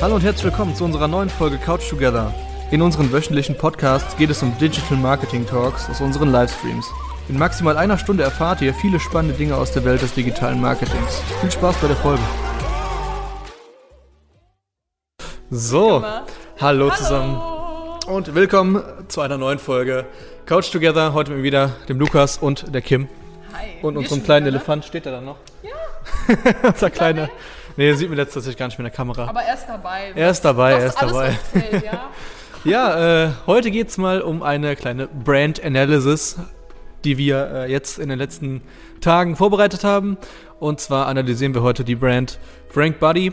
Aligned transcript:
Hallo 0.00 0.14
und 0.14 0.22
herzlich 0.22 0.44
willkommen 0.44 0.74
zu 0.74 0.84
unserer 0.84 1.06
neuen 1.06 1.28
Folge 1.28 1.58
Couch 1.58 1.86
Together. 1.90 2.34
In 2.70 2.80
unseren 2.80 3.12
wöchentlichen 3.12 3.58
Podcasts 3.58 4.16
geht 4.16 4.30
es 4.30 4.42
um 4.42 4.56
Digital 4.56 4.96
Marketing 4.96 5.46
Talks 5.46 5.90
aus 5.90 6.00
unseren 6.00 6.32
Livestreams. 6.32 6.86
In 7.28 7.38
maximal 7.38 7.76
einer 7.76 7.98
Stunde 7.98 8.22
erfahrt 8.22 8.62
ihr 8.62 8.72
viele 8.72 8.98
spannende 9.00 9.36
Dinge 9.36 9.54
aus 9.54 9.72
der 9.72 9.84
Welt 9.84 10.00
des 10.00 10.14
digitalen 10.14 10.62
Marketings. 10.62 11.20
Viel 11.42 11.50
Spaß 11.50 11.76
bei 11.76 11.88
der 11.88 11.96
Folge. 11.96 12.22
So, 15.50 16.02
hallo 16.58 16.90
zusammen 16.90 17.38
und 18.06 18.34
willkommen 18.34 18.82
zu 19.08 19.20
einer 19.20 19.36
neuen 19.36 19.58
Folge 19.58 20.06
Couch 20.46 20.72
Together. 20.72 21.12
Heute 21.12 21.32
mit 21.32 21.42
wieder 21.42 21.72
dem 21.90 21.98
Lukas 21.98 22.38
und 22.38 22.74
der 22.74 22.80
Kim. 22.80 23.08
Hi. 23.52 23.82
Und 23.82 23.98
unserem 23.98 24.24
kleinen 24.24 24.46
wieder, 24.46 24.52
ne? 24.52 24.58
Elefant 24.58 24.86
steht 24.86 25.04
er 25.04 25.12
da 25.12 25.20
noch. 25.20 25.36
Unser 26.62 26.90
kleiner. 26.90 27.28
Nee, 27.76 27.92
sieht 27.94 28.08
man 28.08 28.18
jetzt 28.18 28.34
tatsächlich 28.34 28.56
gar 28.56 28.66
nicht 28.66 28.78
mehr 28.78 28.86
in 28.86 28.90
der 28.90 28.96
Kamera. 28.96 29.28
Aber 29.28 29.42
er 29.42 29.54
ist 29.54 29.66
dabei. 29.66 30.12
Er 30.14 30.30
ist 30.30 30.40
dabei, 30.40 30.72
er 30.72 30.86
ist 30.86 31.00
dabei. 31.00 31.28
was 31.28 31.52
zählt, 31.52 31.84
ja? 31.84 32.10
Ja, 32.64 33.26
äh, 33.26 33.30
heute 33.46 33.70
geht's 33.70 33.98
mal 33.98 34.20
um 34.20 34.42
eine 34.42 34.74
kleine 34.74 35.06
Brand 35.06 35.64
Analysis, 35.64 36.36
die 37.04 37.16
wir 37.16 37.50
äh, 37.52 37.70
jetzt 37.70 38.00
in 38.00 38.08
den 38.08 38.18
letzten 38.18 38.62
Tagen 39.00 39.36
vorbereitet 39.36 39.84
haben. 39.84 40.18
Und 40.58 40.80
zwar 40.80 41.06
analysieren 41.06 41.54
wir 41.54 41.62
heute 41.62 41.84
die 41.84 41.94
Brand 41.94 42.40
Frank 42.68 42.98
Buddy. 42.98 43.32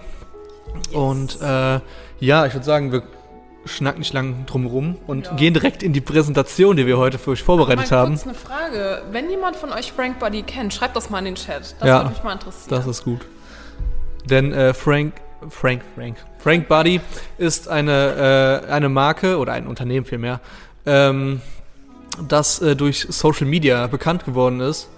Und 0.93 1.41
äh, 1.41 1.79
ja, 2.19 2.45
ich 2.45 2.53
würde 2.53 2.65
sagen, 2.65 2.91
wir 2.91 3.01
schnacken 3.65 3.99
nicht 3.99 4.13
lang 4.13 4.45
drum 4.45 4.65
rum 4.65 4.97
und 5.07 5.25
Ja. 5.27 5.33
gehen 5.33 5.53
direkt 5.53 5.83
in 5.83 5.93
die 5.93 6.01
Präsentation, 6.01 6.77
die 6.77 6.85
wir 6.85 6.97
heute 6.97 7.17
für 7.17 7.31
euch 7.31 7.43
vorbereitet 7.43 7.91
haben. 7.91 8.13
kurz 8.13 8.23
eine 8.23 8.33
Frage. 8.35 9.01
Wenn 9.11 9.29
jemand 9.29 9.55
von 9.55 9.71
euch 9.71 9.91
Frank 9.91 10.19
Buddy 10.19 10.43
kennt, 10.43 10.73
schreibt 10.73 10.95
das 10.95 11.09
mal 11.09 11.19
in 11.19 11.25
den 11.25 11.35
Chat. 11.35 11.75
Das 11.79 11.87
Ja, 11.87 11.97
würde 11.99 12.09
mich 12.11 12.23
mal 12.23 12.33
interessieren. 12.33 12.69
Das 12.69 12.85
ist 12.87 13.03
gut. 13.03 13.21
Denn 14.25 14.53
äh, 14.53 14.73
Frank, 14.73 15.13
Frank, 15.49 15.81
Frank, 15.95 16.17
Frank 16.39 16.67
Buddy 16.67 17.01
ist 17.37 17.67
eine, 17.67 18.63
äh, 18.67 18.71
eine 18.71 18.89
Marke 18.89 19.37
oder 19.37 19.53
ein 19.53 19.67
Unternehmen 19.67 20.05
vielmehr, 20.05 20.39
ähm, 20.85 21.41
das 22.27 22.61
äh, 22.61 22.75
durch 22.75 23.05
Social 23.09 23.45
Media 23.47 23.87
bekannt 23.87 24.25
geworden 24.25 24.61
ist 24.61 24.89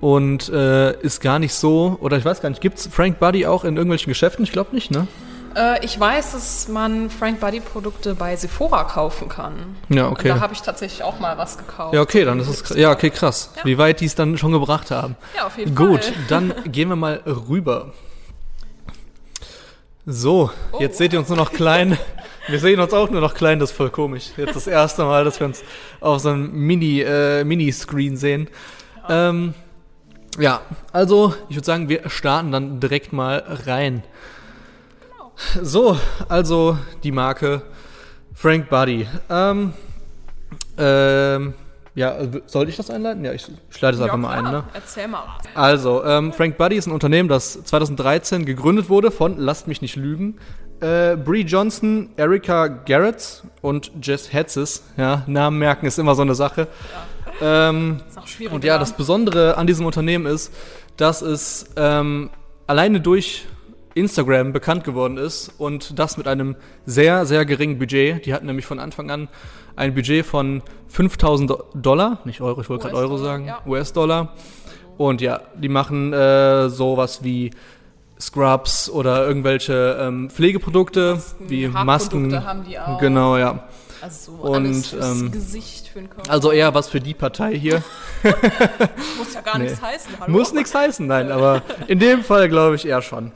und 0.00 0.48
äh, 0.48 0.92
ist 1.00 1.20
gar 1.20 1.38
nicht 1.38 1.54
so, 1.54 1.96
oder 2.00 2.16
ich 2.16 2.24
weiß 2.24 2.40
gar 2.40 2.48
nicht, 2.50 2.60
gibt's 2.60 2.88
Frank 2.90 3.18
Buddy 3.20 3.46
auch 3.46 3.64
in 3.64 3.76
irgendwelchen 3.76 4.10
Geschäften? 4.10 4.42
Ich 4.44 4.52
glaube 4.52 4.74
nicht, 4.74 4.90
ne? 4.90 5.06
Äh, 5.56 5.84
ich 5.84 5.98
weiß, 5.98 6.32
dass 6.32 6.68
man 6.68 7.10
Frank 7.10 7.40
Buddy 7.40 7.60
Produkte 7.60 8.14
bei 8.14 8.36
Sephora 8.36 8.84
kaufen 8.84 9.28
kann. 9.28 9.76
Ja, 9.88 10.08
okay. 10.08 10.28
Da 10.28 10.40
habe 10.40 10.52
ich 10.52 10.62
tatsächlich 10.62 11.02
auch 11.02 11.20
mal 11.20 11.38
was 11.38 11.58
gekauft. 11.58 11.94
Ja, 11.94 12.00
okay, 12.00 12.24
dann 12.24 12.40
ist 12.40 12.48
es, 12.48 12.76
ja, 12.76 12.90
okay, 12.90 13.10
krass. 13.10 13.52
Wie 13.64 13.78
weit 13.78 14.00
die 14.00 14.06
es 14.06 14.14
dann 14.14 14.38
schon 14.38 14.52
gebracht 14.52 14.90
haben. 14.90 15.16
Ja, 15.36 15.46
auf 15.46 15.58
jeden 15.58 15.74
Gut, 15.74 16.04
Fall. 16.04 16.14
dann 16.28 16.54
gehen 16.64 16.88
wir 16.88 16.96
mal 16.96 17.22
rüber. 17.48 17.92
So, 20.06 20.50
jetzt 20.78 20.98
seht 20.98 21.12
ihr 21.12 21.18
uns 21.18 21.28
nur 21.28 21.38
noch 21.38 21.52
klein. 21.52 21.98
Wir 22.48 22.58
sehen 22.58 22.80
uns 22.80 22.92
auch 22.92 23.10
nur 23.10 23.20
noch 23.20 23.34
klein, 23.34 23.58
das 23.60 23.70
ist 23.70 23.76
voll 23.76 23.90
komisch. 23.90 24.30
Jetzt 24.36 24.56
das 24.56 24.66
erste 24.66 25.04
Mal, 25.04 25.24
dass 25.24 25.38
wir 25.38 25.46
uns 25.46 25.62
auf 26.00 26.20
so 26.20 26.30
einem 26.30 26.50
Mini, 26.52 27.00
äh, 27.02 27.44
Mini-Screen 27.44 28.16
sehen. 28.16 28.48
Ja. 29.08 29.28
Ähm, 29.28 29.54
ja, 30.38 30.62
also 30.92 31.34
ich 31.48 31.56
würde 31.56 31.66
sagen, 31.66 31.88
wir 31.88 32.08
starten 32.08 32.50
dann 32.50 32.80
direkt 32.80 33.12
mal 33.12 33.44
rein. 33.66 34.02
So, 35.62 35.98
also 36.28 36.78
die 37.02 37.12
Marke 37.12 37.62
Frank 38.34 38.68
Buddy. 38.68 39.06
Ähm, 39.28 39.72
ähm, 40.78 41.54
ja, 41.94 42.16
soll 42.46 42.68
ich 42.68 42.76
das 42.76 42.90
einleiten? 42.90 43.24
Ja, 43.24 43.32
ich, 43.32 43.46
ich 43.70 43.80
leite 43.80 43.96
es 43.96 44.00
einfach 44.02 44.14
Ja, 44.14 44.20
mal 44.20 44.38
ein, 44.38 44.44
ne? 44.52 44.64
Erzähl 44.72 45.08
mal. 45.08 45.24
Also, 45.54 46.04
ähm, 46.04 46.32
Frank 46.32 46.56
Buddy 46.56 46.76
ist 46.76 46.86
ein 46.86 46.92
Unternehmen, 46.92 47.28
das 47.28 47.64
2013 47.64 48.44
gegründet 48.44 48.88
wurde 48.88 49.10
von, 49.10 49.38
lasst 49.38 49.66
mich 49.66 49.82
nicht 49.82 49.96
lügen, 49.96 50.38
äh, 50.80 51.16
Brie 51.16 51.42
Johnson, 51.42 52.10
Erika 52.16 52.68
Garrett 52.68 53.42
und 53.60 53.90
Jess 54.02 54.32
Hetzes. 54.32 54.84
Ja, 54.96 55.24
Namen 55.26 55.58
merken 55.58 55.86
ist 55.86 55.98
immer 55.98 56.14
so 56.14 56.22
eine 56.22 56.34
Sache. 56.34 56.68
Ähm, 57.42 58.00
Ist 58.08 58.18
auch 58.18 58.26
schwierig. 58.26 58.52
und 58.54 58.64
ja, 58.64 58.78
das 58.78 58.92
Besondere 58.92 59.56
an 59.56 59.66
diesem 59.66 59.84
Unternehmen 59.86 60.26
ist, 60.26 60.52
dass 60.96 61.22
es 61.22 61.66
ähm, 61.76 62.30
alleine 62.66 63.00
durch 63.00 63.46
Instagram 63.94 64.52
bekannt 64.52 64.84
geworden 64.84 65.16
ist 65.16 65.52
und 65.58 65.98
das 65.98 66.16
mit 66.16 66.28
einem 66.28 66.56
sehr, 66.86 67.26
sehr 67.26 67.44
geringen 67.44 67.78
Budget. 67.78 68.24
Die 68.26 68.34
hatten 68.34 68.46
nämlich 68.46 68.66
von 68.66 68.78
Anfang 68.78 69.10
an 69.10 69.28
ein 69.76 69.94
Budget 69.94 70.24
von 70.26 70.62
5000 70.88 71.52
Dollar, 71.74 72.20
nicht 72.24 72.40
Euro, 72.40 72.60
ich 72.60 72.68
wollte 72.68 72.84
gerade 72.84 72.96
Euro 72.96 73.16
sagen, 73.18 73.46
ja. 73.46 73.60
US-Dollar. 73.66 74.34
Und 74.98 75.20
ja, 75.22 75.40
die 75.54 75.68
machen 75.68 76.12
äh, 76.12 76.68
sowas 76.68 77.24
wie 77.24 77.52
Scrubs 78.20 78.90
oder 78.90 79.26
irgendwelche 79.26 79.96
ähm, 79.98 80.28
Pflegeprodukte, 80.28 81.22
wie 81.40 81.68
Haarprodukte 81.68 81.84
Masken. 81.86 82.44
haben 82.46 82.64
die 82.64 82.78
auch. 82.78 82.98
Genau, 82.98 83.38
ja. 83.38 83.64
Also 84.02 84.36
so 84.36 84.42
Und, 84.42 84.86
fürs 84.86 85.20
ähm, 85.20 85.30
Gesicht, 85.30 85.88
für 85.88 86.00
den 86.00 86.10
Körper. 86.10 86.30
Also 86.30 86.52
eher 86.52 86.74
was 86.74 86.88
für 86.88 87.00
die 87.00 87.14
Partei 87.14 87.58
hier. 87.58 87.82
Muss 89.18 89.34
ja 89.34 89.40
gar 89.40 89.58
nichts 89.58 89.80
heißen. 89.80 90.12
Hallo? 90.20 90.32
Muss 90.32 90.52
nichts 90.52 90.74
heißen, 90.74 91.06
nein, 91.06 91.30
aber 91.30 91.62
in 91.86 91.98
dem 91.98 92.22
Fall 92.22 92.48
glaube 92.48 92.76
ich 92.76 92.86
eher 92.86 93.02
schon. 93.02 93.32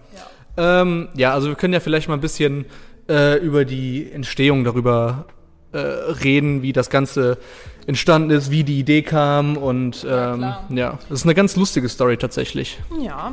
Ja. 0.56 0.82
Ähm, 0.82 1.08
ja, 1.14 1.32
also 1.34 1.48
wir 1.48 1.54
können 1.54 1.74
ja 1.74 1.80
vielleicht 1.80 2.08
mal 2.08 2.14
ein 2.14 2.20
bisschen 2.20 2.66
äh, 3.08 3.38
über 3.38 3.64
die 3.64 4.10
Entstehung 4.10 4.64
darüber 4.64 5.26
äh, 5.72 5.78
reden, 5.78 6.62
wie 6.62 6.72
das 6.72 6.90
Ganze 6.90 7.38
entstanden 7.86 8.30
ist, 8.30 8.50
wie 8.50 8.64
die 8.64 8.78
Idee 8.78 9.02
kam 9.02 9.56
und 9.56 10.04
ähm, 10.04 10.38
klar. 10.38 10.64
ja, 10.70 10.98
das 11.08 11.20
ist 11.20 11.24
eine 11.24 11.34
ganz 11.34 11.56
lustige 11.56 11.88
Story 11.88 12.16
tatsächlich. 12.16 12.78
Ja. 13.00 13.32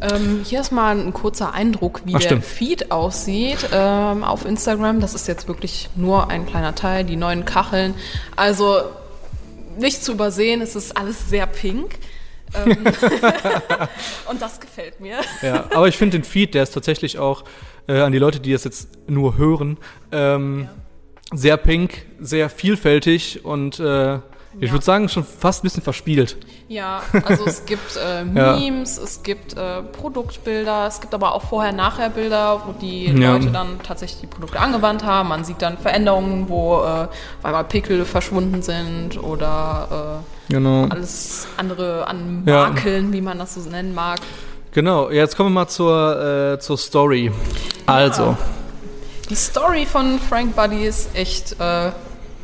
Ähm, 0.00 0.40
hier 0.44 0.60
ist 0.60 0.72
mal 0.72 0.98
ein 0.98 1.12
kurzer 1.12 1.54
Eindruck, 1.54 2.02
wie 2.04 2.14
Ach, 2.16 2.18
der 2.18 2.26
stimmt. 2.26 2.44
Feed 2.44 2.90
aussieht 2.90 3.68
ähm, 3.72 4.24
auf 4.24 4.44
Instagram. 4.44 5.00
Das 5.00 5.14
ist 5.14 5.28
jetzt 5.28 5.46
wirklich 5.46 5.90
nur 5.94 6.28
ein 6.28 6.44
kleiner 6.44 6.74
Teil, 6.74 7.04
die 7.04 7.16
neuen 7.16 7.44
Kacheln. 7.44 7.94
Also 8.34 8.78
nicht 9.78 10.02
zu 10.02 10.12
übersehen, 10.12 10.60
es 10.60 10.74
ist 10.74 10.96
alles 10.96 11.28
sehr 11.28 11.46
pink. 11.46 11.98
Ähm, 12.54 12.76
Und 14.30 14.40
das 14.42 14.60
gefällt 14.60 15.00
mir. 15.00 15.16
Ja, 15.42 15.64
aber 15.74 15.88
ich 15.88 15.96
finde 15.96 16.18
den 16.18 16.24
Feed, 16.24 16.54
der 16.54 16.62
ist 16.64 16.72
tatsächlich 16.72 17.18
auch 17.18 17.44
äh, 17.88 18.00
an 18.00 18.12
die 18.12 18.18
Leute, 18.18 18.40
die 18.40 18.52
das 18.52 18.64
jetzt 18.64 18.88
nur 19.08 19.36
hören, 19.36 19.78
ähm, 20.10 20.68
sehr 21.32 21.56
pink, 21.56 22.04
sehr 22.20 22.48
vielfältig 22.50 23.44
und 23.44 23.80
äh, 23.80 24.16
ich 24.60 24.66
Ja. 24.66 24.72
würde 24.72 24.84
sagen 24.84 25.08
schon 25.08 25.24
fast 25.24 25.62
ein 25.62 25.66
bisschen 25.66 25.82
verspielt. 25.82 26.36
Ja, 26.68 27.02
also 27.24 27.46
es 27.46 27.64
gibt 27.64 27.96
äh, 27.96 28.22
Ja. 28.34 28.56
Memes, 28.56 28.98
es 28.98 29.22
gibt 29.22 29.56
äh, 29.56 29.82
Produktbilder, 29.82 30.86
es 30.86 31.00
gibt 31.00 31.14
aber 31.14 31.34
auch 31.34 31.42
Vorher-Nachher-Bilder, 31.48 32.62
wo 32.66 32.72
die 32.72 33.06
Ja. 33.06 33.32
Leute 33.32 33.50
dann 33.50 33.80
tatsächlich 33.82 34.20
die 34.20 34.26
Produkte 34.26 34.60
angewandt 34.60 35.04
haben. 35.04 35.30
Man 35.30 35.44
sieht 35.44 35.62
dann 35.62 35.78
Veränderungen, 35.78 36.50
wo 36.50 36.82
äh, 36.82 37.08
einmal 37.42 37.64
Pickel 37.64 38.04
verschwunden 38.04 38.60
sind 38.60 39.22
oder 39.22 40.22
Genau. 40.48 40.86
alles 40.88 41.46
andere 41.56 42.06
an 42.06 42.42
Ja. 42.46 42.68
Makeln, 42.68 43.12
wie 43.12 43.20
man 43.20 43.38
das 43.38 43.54
so 43.54 43.60
nennen 43.60 43.94
mag. 43.94 44.20
Genau, 44.72 45.10
jetzt 45.10 45.36
kommen 45.36 45.50
wir 45.50 45.60
mal 45.60 45.68
zur, 45.68 46.54
äh, 46.54 46.58
zur 46.58 46.78
Story. 46.78 47.30
Also, 47.86 48.36
Die 49.28 49.34
Story 49.36 49.86
von 49.86 50.18
Frank 50.18 50.56
Buddy 50.56 50.84
ist 50.86 51.14
echt 51.14 51.58
äh, 51.60 51.90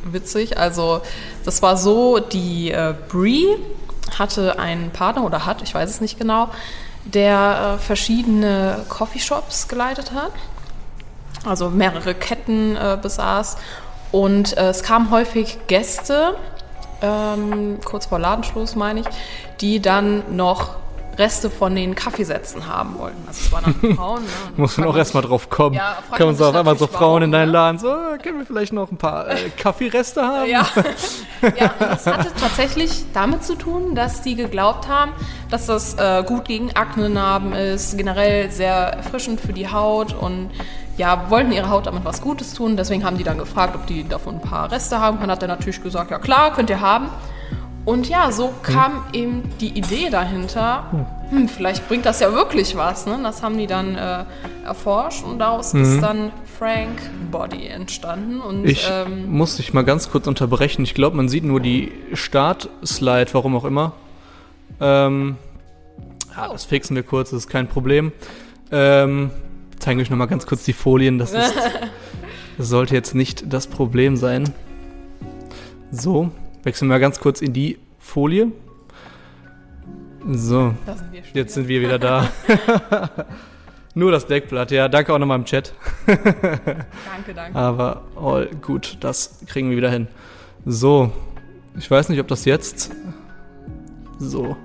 witzig. 0.03 0.57
Also, 0.57 1.01
das 1.45 1.61
war 1.61 1.75
so, 1.77 2.19
die 2.19 2.71
äh, 2.71 2.93
Brie 3.09 3.47
hatte 4.17 4.57
einen 4.59 4.91
Partner 4.91 5.23
oder 5.23 5.45
hat, 5.45 5.61
ich 5.61 5.73
weiß 5.73 5.89
es 5.89 6.01
nicht 6.01 6.17
genau, 6.19 6.49
der 7.05 7.75
äh, 7.75 7.83
verschiedene 7.83 8.85
Coffeeshops 8.89 9.67
geleitet 9.67 10.11
hat. 10.13 10.31
Also 11.45 11.69
mehrere 11.69 12.13
Ketten 12.13 12.75
äh, 12.75 12.97
besaß. 13.01 13.57
Und 14.11 14.57
äh, 14.57 14.69
es 14.69 14.83
kamen 14.83 15.09
häufig 15.11 15.57
Gäste, 15.67 16.35
ähm, 17.01 17.79
kurz 17.83 18.07
vor 18.07 18.19
Ladenschluss 18.19 18.75
meine 18.75 19.01
ich, 19.01 19.05
die 19.61 19.81
dann 19.81 20.35
noch 20.35 20.75
Reste 21.19 21.49
von 21.49 21.75
den 21.75 21.95
Kaffeesätzen 21.95 22.65
haben 22.65 22.97
wollten. 22.97 23.21
Also 23.27 23.41
es 23.43 23.51
waren 23.51 23.75
dann 23.81 23.95
Frauen. 23.95 24.23
Ne? 24.23 24.29
Muss 24.55 24.77
man 24.77 24.87
auch 24.87 24.95
erstmal 24.95 25.21
drauf 25.21 25.49
kommen. 25.49 25.75
Ja, 25.75 25.97
Kommen 26.17 26.35
so 26.35 26.45
auf 26.45 26.55
einmal 26.55 26.77
so 26.77 26.87
Frauen 26.87 27.23
in 27.23 27.31
warum, 27.31 27.31
deinen 27.31 27.47
ne? 27.47 27.51
Laden, 27.51 27.79
so, 27.79 27.89
äh, 27.89 28.17
können 28.17 28.39
wir 28.39 28.45
vielleicht 28.45 28.71
noch 28.71 28.89
ein 28.89 28.97
paar 28.97 29.29
äh, 29.29 29.49
Kaffeereste 29.57 30.21
haben? 30.21 30.49
Ja. 30.49 30.65
ja, 31.59 31.73
das 31.77 32.07
hatte 32.07 32.31
tatsächlich 32.39 33.03
damit 33.13 33.43
zu 33.43 33.55
tun, 33.55 33.95
dass 33.95 34.21
die 34.21 34.35
geglaubt 34.35 34.87
haben, 34.87 35.11
dass 35.51 35.65
das 35.65 35.95
äh, 35.95 36.23
gut 36.25 36.45
gegen 36.45 36.71
Aknenarben 36.75 37.51
ist, 37.51 37.97
generell 37.97 38.49
sehr 38.49 38.73
erfrischend 38.73 39.41
für 39.41 39.53
die 39.53 39.69
Haut 39.69 40.13
und 40.13 40.49
ja, 40.99 41.29
wollten 41.29 41.51
ihrer 41.51 41.69
Haut 41.69 41.87
damit 41.87 42.05
was 42.05 42.21
Gutes 42.21 42.53
tun. 42.53 42.77
Deswegen 42.77 43.03
haben 43.03 43.17
die 43.17 43.23
dann 43.23 43.37
gefragt, 43.39 43.73
ob 43.75 43.87
die 43.87 44.07
davon 44.07 44.35
ein 44.35 44.41
paar 44.41 44.71
Reste 44.71 44.99
haben 44.99 45.17
können. 45.17 45.31
Hat 45.31 45.41
er 45.41 45.47
natürlich 45.47 45.81
gesagt, 45.81 46.11
ja 46.11 46.19
klar, 46.19 46.53
könnt 46.53 46.69
ihr 46.69 46.81
haben. 46.81 47.07
Und 47.85 48.07
ja, 48.07 48.31
so 48.31 48.53
kam 48.61 49.03
eben 49.13 49.49
die 49.61 49.69
Idee 49.69 50.09
dahinter, 50.11 50.83
hm, 51.31 51.47
vielleicht 51.47 51.87
bringt 51.87 52.05
das 52.05 52.19
ja 52.19 52.31
wirklich 52.33 52.75
was. 52.75 53.07
Ne? 53.07 53.17
Das 53.23 53.41
haben 53.41 53.57
die 53.57 53.65
dann 53.65 53.95
äh, 53.95 54.25
erforscht 54.65 55.23
und 55.23 55.39
daraus 55.39 55.73
ist 55.73 56.01
dann 56.01 56.31
Frank 56.59 56.99
Body 57.31 57.67
entstanden. 57.67 58.41
Und, 58.41 58.65
Ich 58.65 58.87
ähm, 58.91 59.31
muss 59.31 59.55
dich 59.55 59.73
mal 59.73 59.83
ganz 59.83 60.11
kurz 60.11 60.27
unterbrechen. 60.27 60.83
Ich 60.83 60.93
glaube, 60.93 61.15
man 61.15 61.29
sieht 61.29 61.45
nur 61.45 61.61
die 61.61 61.91
Start-Slide, 62.13 63.29
warum 63.31 63.55
auch 63.55 63.65
immer. 63.65 63.93
Ähm, 64.81 65.37
Ja, 66.35 66.49
das 66.51 66.65
fixen 66.65 66.95
wir 66.95 67.03
kurz, 67.03 67.31
das 67.31 67.45
ist 67.45 67.49
kein 67.49 67.67
Problem. 67.67 68.11
Ähm, 68.71 69.31
zeigen 69.79 69.99
euch 69.99 70.09
nochmal 70.09 70.27
ganz 70.27 70.45
kurz 70.45 70.63
die 70.63 70.73
Folien. 70.73 71.17
Das, 71.17 71.33
ist, 71.33 71.53
das 72.57 72.69
sollte 72.69 72.95
jetzt 72.95 73.15
nicht 73.15 73.51
das 73.51 73.67
Problem 73.67 74.17
sein. 74.17 74.53
So, 75.91 76.31
wechseln 76.63 76.89
wir 76.89 76.99
ganz 76.99 77.19
kurz 77.19 77.41
in 77.41 77.53
die 77.53 77.79
Folie. 77.97 78.51
So, 80.27 80.73
sind 80.85 81.35
jetzt 81.35 81.53
sind 81.53 81.67
wir 81.67 81.81
wieder 81.81 81.97
da. 81.97 82.29
Nur 83.95 84.11
das 84.11 84.27
Deckblatt, 84.27 84.71
ja. 84.71 84.87
Danke 84.87 85.13
auch 85.13 85.17
nochmal 85.17 85.39
im 85.39 85.45
Chat. 85.45 85.73
Danke, 86.05 87.33
danke. 87.35 87.57
Aber 87.57 88.03
all 88.15 88.47
gut, 88.61 88.97
das 88.99 89.39
kriegen 89.47 89.69
wir 89.71 89.77
wieder 89.77 89.89
hin. 89.89 90.07
So, 90.65 91.11
ich 91.77 91.89
weiß 91.89 92.09
nicht, 92.09 92.19
ob 92.19 92.27
das 92.27 92.45
jetzt. 92.45 92.91
So. 94.19 94.55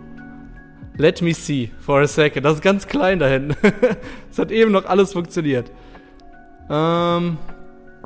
Let 0.97 1.23
me 1.23 1.35
see 1.35 1.71
for 1.81 2.01
a 2.01 2.07
second. 2.07 2.45
Das 2.45 2.55
ist 2.55 2.63
ganz 2.63 2.87
klein 2.87 3.19
da 3.19 3.27
hinten. 3.27 3.57
Es 4.31 4.39
hat 4.39 4.51
eben 4.51 4.73
noch 4.73 4.85
alles 4.87 5.13
funktioniert. 5.13 5.71
Ähm, 6.69 7.37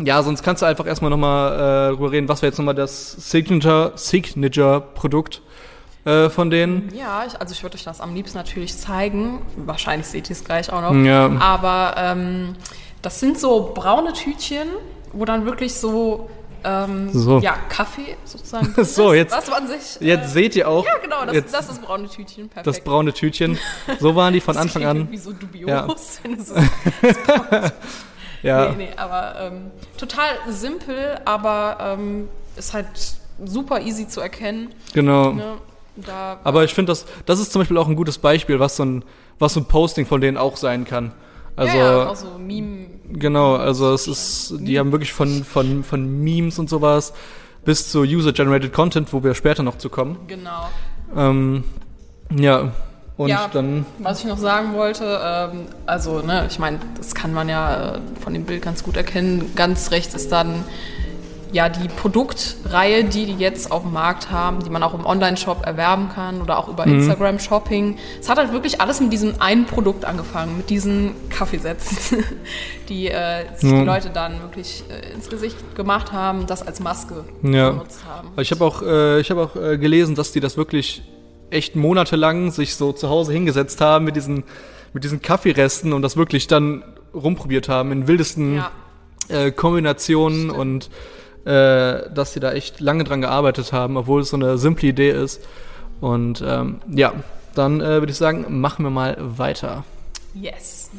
ja, 0.00 0.23
sonst 0.23 0.43
kannst 0.43 0.62
du 0.62 0.67
einfach 0.67 0.87
erstmal 0.87 1.11
nochmal 1.11 1.52
äh, 1.52 1.58
darüber 1.93 2.12
reden, 2.12 2.29
was 2.29 2.43
wäre 2.43 2.50
jetzt 2.50 2.58
nochmal 2.58 2.75
das 2.75 3.12
Signature, 3.31 3.93
Signature-Produkt 3.94 5.43
äh, 6.05 6.29
von 6.29 6.50
denen. 6.50 6.93
Ja, 6.94 7.25
ich, 7.26 7.40
also 7.40 7.52
ich 7.52 7.62
würde 7.62 7.76
euch 7.76 7.85
das 7.85 8.00
am 8.00 8.14
liebsten 8.14 8.38
natürlich 8.38 8.76
zeigen. 8.76 9.43
Wahrscheinlich 9.56 10.06
seht 10.06 10.31
ihr 10.31 10.37
es 10.37 10.44
gleich 10.44 10.73
auch 10.73 10.81
noch. 10.81 10.94
Ja. 10.94 11.31
Aber 11.40 11.94
ähm, 11.96 12.55
das 13.02 13.20
sind 13.20 13.38
so 13.38 13.73
braune 13.75 14.12
Tütchen, 14.12 14.69
wo 15.12 15.25
dann 15.25 15.44
wirklich 15.44 15.75
so, 15.75 16.31
ähm, 16.64 17.10
So. 17.12 17.38
ja, 17.38 17.56
Kaffee 17.69 18.16
sozusagen. 18.25 18.75
So, 18.84 19.12
jetzt- 19.14 19.32
Was 19.34 19.49
man 19.50 19.66
sich. 19.69 19.99
Jetzt 20.00 20.32
seht 20.32 20.56
ihr 20.56 20.69
auch 20.69 20.84
ja, 20.84 20.99
genau, 21.02 21.25
das, 21.25 21.34
jetzt 21.34 21.55
das 21.55 21.60
ist 21.69 21.70
das 21.70 21.78
braune 21.81 22.08
Tütchen. 22.08 22.49
Perfekt. 22.49 22.66
das 22.66 22.81
braune 22.81 23.12
Tütchen. 23.12 23.58
So 24.00 24.14
waren 24.16 24.32
die 24.32 24.40
von 24.40 24.55
Das 24.55 24.62
Anfang 24.62 24.84
an. 24.87 24.96
irgendwie 24.99 25.19
so 25.19 25.32
dubios. 25.32 25.69
Ja. 25.69 25.87
so 26.38 26.55
Ja. 28.43 28.69
Nee, 28.70 28.76
nee, 28.76 28.90
aber 28.96 29.34
ähm, 29.40 29.70
total 29.96 30.28
simpel, 30.49 31.19
aber 31.25 31.76
ähm, 31.81 32.28
ist 32.56 32.72
halt 32.72 32.87
super 33.44 33.81
easy 33.81 34.06
zu 34.06 34.20
erkennen. 34.20 34.70
Genau. 34.94 35.32
Ne? 35.32 35.54
Da, 35.96 36.38
Aber 36.44 36.62
ich 36.62 36.72
finde, 36.72 36.93
das, 36.93 37.06
das 37.26 37.40
ist 37.40 37.50
zum 37.52 37.61
Beispiel 37.62 37.76
auch 37.76 37.88
ein 37.88 37.96
gutes 37.96 38.19
Beispiel, 38.19 38.61
was 38.61 38.76
so 38.76 38.84
ein, 38.84 39.04
was 39.40 39.54
so 39.54 39.61
ein 39.61 39.64
Posting 39.64 40.06
von 40.06 40.20
denen 40.20 40.37
auch 40.37 40.56
sein 40.56 40.84
kann. 40.84 41.11
Also, 41.58 41.76
ja, 41.76 41.99
ja, 42.05 42.08
auch 42.08 42.16
so 42.16 42.38
Meme. 42.38 42.87
genau, 43.12 43.56
also 43.56 43.93
es 43.93 44.06
ist, 44.06 44.55
die 44.60 44.78
haben 44.78 44.93
wirklich 44.93 45.12
von, 45.12 45.44
von, 45.44 45.82
von 45.84 46.22
Memes 46.22 46.58
und 46.58 46.70
sowas 46.70 47.12
bis 47.64 47.90
zu 47.90 48.00
User-Generated 48.02 48.72
Content, 48.72 49.12
wo 49.12 49.22
wir 49.25 49.34
später 49.34 49.62
noch 49.62 49.76
zu 49.78 49.88
kommen. 49.90 50.16
Genau. 50.28 50.69
Ähm, 51.16 51.64
ja, 52.37 52.72
und 53.16 53.28
Ja. 53.28 53.49
dann, 53.52 53.84
Was 53.99 54.20
ich 54.20 54.26
noch 54.26 54.38
sagen 54.38 54.75
wollte, 54.75 55.20
ähm, 55.22 55.66
also, 55.87 56.20
ne, 56.20 56.46
ich 56.49 56.58
meine, 56.60 56.78
das 56.96 57.14
kann 57.14 57.34
man 57.34 57.49
ja 57.49 57.96
äh, 57.96 58.00
von 58.20 58.32
dem 58.32 58.44
Bild 58.44 58.62
ganz 58.62 58.84
gut 58.84 58.96
erkennen. 58.96 59.52
Ganz 59.56 59.90
rechts 59.90 60.14
ist 60.14 60.31
dann 60.31 60.64
ja 61.52 61.68
die 61.68 61.88
Produktreihe, 61.88 63.04
die 63.04 63.26
die 63.26 63.34
jetzt 63.36 63.70
auf 63.72 63.82
dem 63.82 63.92
Markt 63.92 64.30
haben, 64.30 64.62
die 64.62 64.70
man 64.70 64.82
auch 64.82 64.94
im 64.94 65.06
Online-Shop 65.06 65.64
erwerben 65.64 66.10
kann 66.14 66.40
oder 66.42 66.58
auch 66.58 66.68
über 66.68 66.86
Mhm. 66.86 66.98
Instagram-Shopping. 67.00 67.96
Es 68.20 68.28
hat 68.28 68.38
halt 68.38 68.52
wirklich 68.52 68.80
alles 68.80 69.00
mit 69.00 69.12
diesem 69.12 69.40
einen 69.40 69.64
Produkt 69.66 70.04
angefangen, 70.04 70.56
mit 70.56 70.70
diesen 70.70 71.12
Kaffeesätzen, 71.30 72.24
die 72.88 73.08
äh, 73.08 73.44
sich 73.56 73.70
Ja. 73.70 73.78
die 73.80 73.84
Leute 73.86 74.10
dann 74.10 74.40
wirklich 74.42 74.84
äh, 74.90 75.12
ins 75.14 75.28
Gesicht 75.28 75.56
gemacht 75.74 76.12
haben, 76.12 76.46
das 76.46 76.66
als 76.66 76.80
Maske 76.80 77.24
Ja. 77.42 77.70
benutzt 77.70 78.00
haben. 78.06 78.28
ich 78.38 78.50
habe 78.50 78.64
auch, 78.64 78.82
äh, 78.82 79.20
ich 79.20 79.30
habe 79.30 79.42
auch 79.42 79.56
äh, 79.56 79.78
gelesen, 79.78 80.14
dass 80.14 80.32
die 80.32 80.40
das 80.40 80.56
wirklich 80.56 81.02
echt 81.50 81.76
monatelang 81.76 82.50
sich 82.50 82.74
so 82.76 82.92
zu 82.92 83.08
Hause 83.08 83.32
hingesetzt 83.32 83.80
haben 83.80 84.04
mit 84.04 84.16
diesen, 84.16 84.44
mit 84.92 85.04
diesen 85.04 85.22
Kaffeeresten 85.22 85.92
und 85.94 86.02
das 86.02 86.16
wirklich 86.16 86.46
dann 86.46 86.84
rumprobiert 87.14 87.68
haben 87.70 87.90
in 87.90 88.06
wildesten 88.06 88.56
Ja. 88.56 88.70
äh, 89.30 89.50
Kombinationen 89.50 90.50
und 90.50 90.90
äh, 91.48 92.10
dass 92.12 92.34
sie 92.34 92.40
da 92.40 92.52
echt 92.52 92.78
lange 92.80 93.04
dran 93.04 93.22
gearbeitet 93.22 93.72
haben, 93.72 93.96
obwohl 93.96 94.20
es 94.20 94.28
so 94.28 94.36
eine 94.36 94.58
simple 94.58 94.88
Idee 94.88 95.10
ist. 95.10 95.40
Und 96.00 96.44
ähm, 96.46 96.80
ja, 96.90 97.14
dann 97.54 97.80
äh, 97.80 98.00
würde 98.00 98.12
ich 98.12 98.18
sagen, 98.18 98.60
machen 98.60 98.84
wir 98.84 98.90
mal 98.90 99.16
weiter. 99.18 99.84
Yes. 100.34 100.90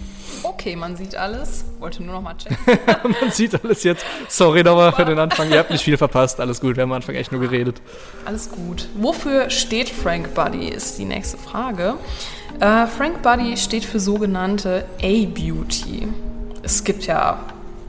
Okay, 0.42 0.76
man 0.76 0.96
sieht 0.96 1.16
alles. 1.16 1.64
Wollte 1.80 2.02
nur 2.04 2.16
noch 2.16 2.22
mal 2.22 2.36
checken. 2.36 2.58
Man 3.22 3.32
sieht 3.32 3.64
alles 3.64 3.84
jetzt. 3.84 4.04
Sorry 4.28 4.64
nochmal 4.64 4.92
für 4.92 5.06
den 5.06 5.20
Anfang. 5.20 5.52
Ihr 5.52 5.60
habt 5.60 5.70
nicht 5.70 5.84
viel 5.84 5.98
verpasst. 5.98 6.40
Alles 6.40 6.60
gut. 6.60 6.76
Wir 6.76 6.84
haben 6.84 6.92
am 6.92 6.98
Anfang 6.98 7.16
echt 7.16 7.32
nur 7.32 7.40
geredet. 7.40 7.82
Alles 8.26 8.50
gut. 8.50 8.88
Wofür 8.96 9.50
steht 9.50 9.90
Frank 9.90 10.34
Buddy, 10.34 10.68
ist 10.68 10.98
die 10.98 11.06
nächste 11.06 11.38
Frage. 11.38 11.96
Äh, 12.60 12.88
Frank 12.88 13.22
Buddy 13.22 13.56
steht 13.56 13.86
für 13.86 14.00
sogenannte 14.00 14.86
A-Beauty. 15.02 16.08
Es 16.64 16.84
gibt 16.84 17.06
ja 17.06 17.40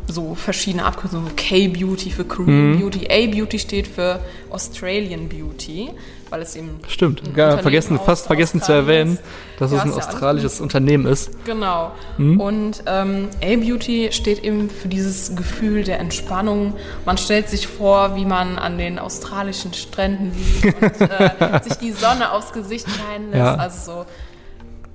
so 0.07 0.35
verschiedene 0.35 0.85
Abkürzungen, 0.85 1.35
K-Beauty 1.37 2.11
für 2.11 2.25
Korean 2.25 2.79
Beauty. 2.79 3.07
A-Beauty 3.11 3.59
steht 3.59 3.87
für 3.87 4.21
Australian 4.51 5.29
Beauty, 5.29 5.91
weil 6.31 6.43
es 6.43 6.57
eben 6.57 6.81
Stimmt. 6.89 7.23
Unternehmen 7.35 7.59
vergessen, 7.59 7.99
fast 7.99 8.27
vergessen 8.27 8.61
zu 8.61 8.73
Australien 8.73 8.89
erwähnen, 8.89 9.15
ist. 9.15 9.23
dass 9.61 9.71
Ja, 9.71 9.77
es 9.79 9.83
ein 9.85 9.91
ist 9.91 9.97
ja 9.97 10.03
australisches 10.09 10.61
Unternehmen 10.61 11.07
ist. 11.07 11.31
Genau. 11.45 11.93
Und 12.19 12.83
ähm, 12.87 13.29
A-Beauty 13.43 14.11
steht 14.13 14.43
eben 14.43 14.69
für 14.71 14.89
dieses 14.89 15.37
Gefühl 15.37 15.85
der 15.85 16.01
Entspannung. 16.01 16.75
Man 17.05 17.17
stellt 17.19 17.49
sich 17.49 17.67
vor, 17.69 18.17
wie 18.17 18.25
man 18.25 18.59
an 18.59 18.79
den 18.79 18.99
australischen 18.99 19.75
Stränden 19.75 20.33
liegt 20.35 20.83
und 20.83 21.01
äh, 21.01 21.61
sich 21.69 21.75
die 21.75 21.93
Sonne 21.93 22.33
aufs 22.33 22.53
Gesicht 22.53 22.87
scheinen 22.89 23.31
lässt. 23.31 23.39
Ja. 23.45 23.55
Also 23.57 23.93
so 23.93 24.07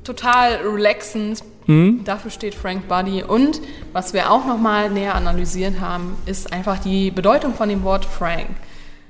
total 0.03 0.55
relaxend. 0.65 1.43
Dafür 1.67 2.31
steht 2.31 2.53
Frank 2.55 2.87
Buddy. 2.87 3.23
Und 3.23 3.61
was 3.93 4.13
wir 4.13 4.31
auch 4.31 4.45
nochmal 4.45 4.89
näher 4.89 5.15
analysiert 5.15 5.79
haben, 5.79 6.15
ist 6.25 6.53
einfach 6.53 6.79
die 6.79 7.11
Bedeutung 7.11 7.53
von 7.55 7.69
dem 7.69 7.83
Wort 7.83 8.05
Frank. 8.05 8.47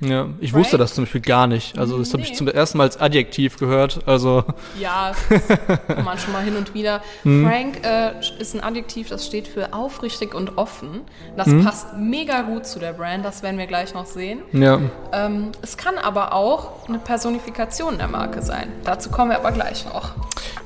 Ja, 0.00 0.26
ich 0.40 0.50
Frank? 0.50 0.64
wusste 0.64 0.76
das 0.76 0.94
zum 0.94 1.04
Beispiel 1.04 1.22
gar 1.22 1.46
nicht. 1.46 1.78
Also 1.78 1.96
das 1.98 2.12
habe 2.12 2.22
ich 2.22 2.28
Nee. 2.30 2.36
zum 2.36 2.48
ersten 2.48 2.76
Mal 2.76 2.84
als 2.84 3.00
Adjektiv 3.00 3.56
gehört. 3.58 4.00
Also 4.06 4.44
Ja, 4.78 5.12
das 5.30 5.48
kann 5.86 6.04
man 6.04 6.18
schon 6.18 6.34
mal 6.34 6.42
hin 6.42 6.54
und 6.56 6.74
wieder. 6.74 7.00
Frank 7.22 7.80
äh, 7.82 8.10
ist 8.38 8.54
ein 8.54 8.62
Adjektiv, 8.62 9.08
das 9.08 9.24
steht 9.24 9.48
für 9.48 9.72
aufrichtig 9.72 10.34
und 10.34 10.58
offen. 10.58 11.00
Das 11.38 11.48
passt 11.64 11.96
mega 11.96 12.42
gut 12.42 12.66
zu 12.66 12.78
der 12.78 12.92
Brand, 12.92 13.24
das 13.24 13.42
werden 13.42 13.56
wir 13.56 13.66
gleich 13.66 13.94
noch 13.94 14.04
sehen. 14.04 14.40
ja, 14.52 14.80
Ähm, 15.14 15.52
es 15.62 15.78
kann 15.78 15.96
aber 15.96 16.34
auch 16.34 16.86
eine 16.88 16.98
Personifikation 16.98 17.96
der 17.96 18.08
Marke 18.08 18.42
sein. 18.42 18.68
Dazu 18.84 19.08
kommen 19.10 19.30
wir 19.30 19.38
aber 19.38 19.52
gleich 19.52 19.86
noch. 19.86 20.10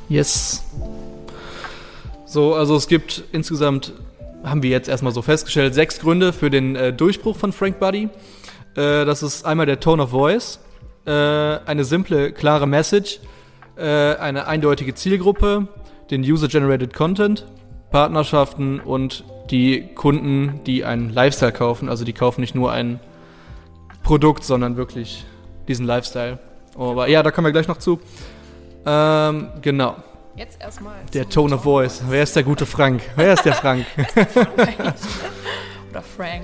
yes. 0.08 0.64
So, 2.30 2.54
also 2.54 2.76
es 2.76 2.86
gibt 2.86 3.24
insgesamt, 3.32 3.92
haben 4.44 4.62
wir 4.62 4.70
jetzt 4.70 4.88
erstmal 4.88 5.12
so 5.12 5.20
festgestellt, 5.20 5.74
sechs 5.74 5.98
Gründe 5.98 6.32
für 6.32 6.48
den 6.48 6.76
äh, 6.76 6.92
Durchbruch 6.92 7.36
von 7.36 7.52
Frank 7.52 7.80
Buddy. 7.80 8.04
Äh, 8.76 9.04
das 9.04 9.24
ist 9.24 9.44
einmal 9.44 9.66
der 9.66 9.80
Tone 9.80 10.04
of 10.04 10.10
Voice, 10.10 10.60
äh, 11.06 11.10
eine 11.10 11.82
simple, 11.82 12.30
klare 12.30 12.68
Message, 12.68 13.18
äh, 13.74 14.14
eine 14.14 14.46
eindeutige 14.46 14.94
Zielgruppe, 14.94 15.66
den 16.12 16.22
User-Generated 16.22 16.94
Content, 16.94 17.48
Partnerschaften 17.90 18.78
und 18.78 19.24
die 19.50 19.88
Kunden, 19.96 20.60
die 20.66 20.84
einen 20.84 21.10
Lifestyle 21.10 21.50
kaufen. 21.50 21.88
Also 21.88 22.04
die 22.04 22.12
kaufen 22.12 22.42
nicht 22.42 22.54
nur 22.54 22.70
ein 22.70 23.00
Produkt, 24.04 24.44
sondern 24.44 24.76
wirklich 24.76 25.24
diesen 25.66 25.84
Lifestyle. 25.84 26.38
Aber 26.78 27.08
ja, 27.08 27.24
da 27.24 27.32
kommen 27.32 27.46
wir 27.46 27.52
gleich 27.52 27.66
noch 27.66 27.78
zu. 27.78 27.98
Ähm, 28.86 29.48
genau. 29.62 29.96
Jetzt 30.36 30.60
erstmal. 30.60 30.94
Der 31.12 31.28
Tone 31.28 31.56
of 31.56 31.62
Voice. 31.64 32.02
Wer 32.08 32.22
ist 32.22 32.34
der 32.36 32.42
gute 32.44 32.64
Frank? 32.66 33.02
Wer 33.16 33.32
ist 33.34 33.44
der 33.44 33.52
Frank? 33.62 33.84
oder 35.90 36.02
Frank. 36.02 36.42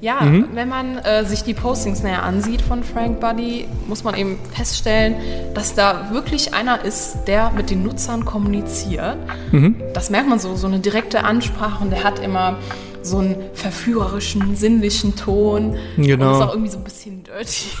Ja, 0.00 0.20
Mhm. 0.20 0.50
wenn 0.54 0.68
man 0.68 0.98
äh, 0.98 1.24
sich 1.24 1.42
die 1.42 1.54
Postings 1.54 2.04
näher 2.04 2.22
ansieht 2.22 2.62
von 2.62 2.84
Frank 2.84 3.18
Buddy, 3.20 3.66
muss 3.88 4.04
man 4.04 4.14
eben 4.14 4.38
feststellen, 4.54 5.16
dass 5.54 5.74
da 5.74 6.10
wirklich 6.12 6.54
einer 6.54 6.84
ist, 6.84 7.18
der 7.26 7.50
mit 7.50 7.70
den 7.70 7.82
Nutzern 7.82 8.24
kommuniziert. 8.24 9.16
Mhm. 9.50 9.74
Das 9.94 10.10
merkt 10.10 10.28
man 10.28 10.38
so, 10.38 10.54
so 10.54 10.68
eine 10.68 10.78
direkte 10.78 11.24
Ansprache 11.24 11.82
und 11.82 11.90
der 11.90 12.04
hat 12.04 12.20
immer 12.20 12.58
so 13.02 13.18
einen 13.18 13.36
verführerischen, 13.54 14.54
sinnlichen 14.54 15.16
Ton 15.16 15.76
Genau. 15.96 16.28
und 16.28 16.34
ist 16.36 16.42
auch 16.46 16.52
irgendwie 16.52 16.70
so 16.70 16.78
ein 16.78 16.84
bisschen 16.84 17.24
dirty. 17.24 17.70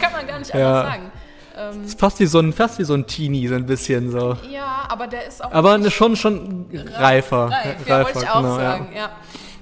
Kann 0.00 0.12
man 0.12 0.26
gar 0.26 0.38
nicht 0.40 0.52
Ja. 0.52 0.80
anders 0.80 0.92
sagen. 0.94 1.12
Ähm, 1.56 1.84
Ist 1.84 1.98
fast 2.00 2.18
wie 2.20 2.26
so 2.26 2.40
ein, 2.40 2.52
fast 2.52 2.78
wie 2.78 2.84
so 2.84 2.94
ein 2.94 3.06
Teenie, 3.06 3.46
so 3.48 3.54
ein 3.54 3.66
bisschen 3.66 4.10
so. 4.10 4.36
ja, 4.50 4.84
aber 4.88 5.06
der 5.06 5.26
ist 5.26 5.44
auch 5.44 5.52
Aber 5.52 5.90
schon, 5.90 6.16
schon 6.16 6.66
reifer. 6.96 7.50
Reif, 7.50 7.86
ja, 7.86 8.04
wollte 8.04 8.18
ich 8.18 8.28
auch 8.28 8.42
genau, 8.42 8.56
sagen, 8.56 8.88
ja. 8.96 9.10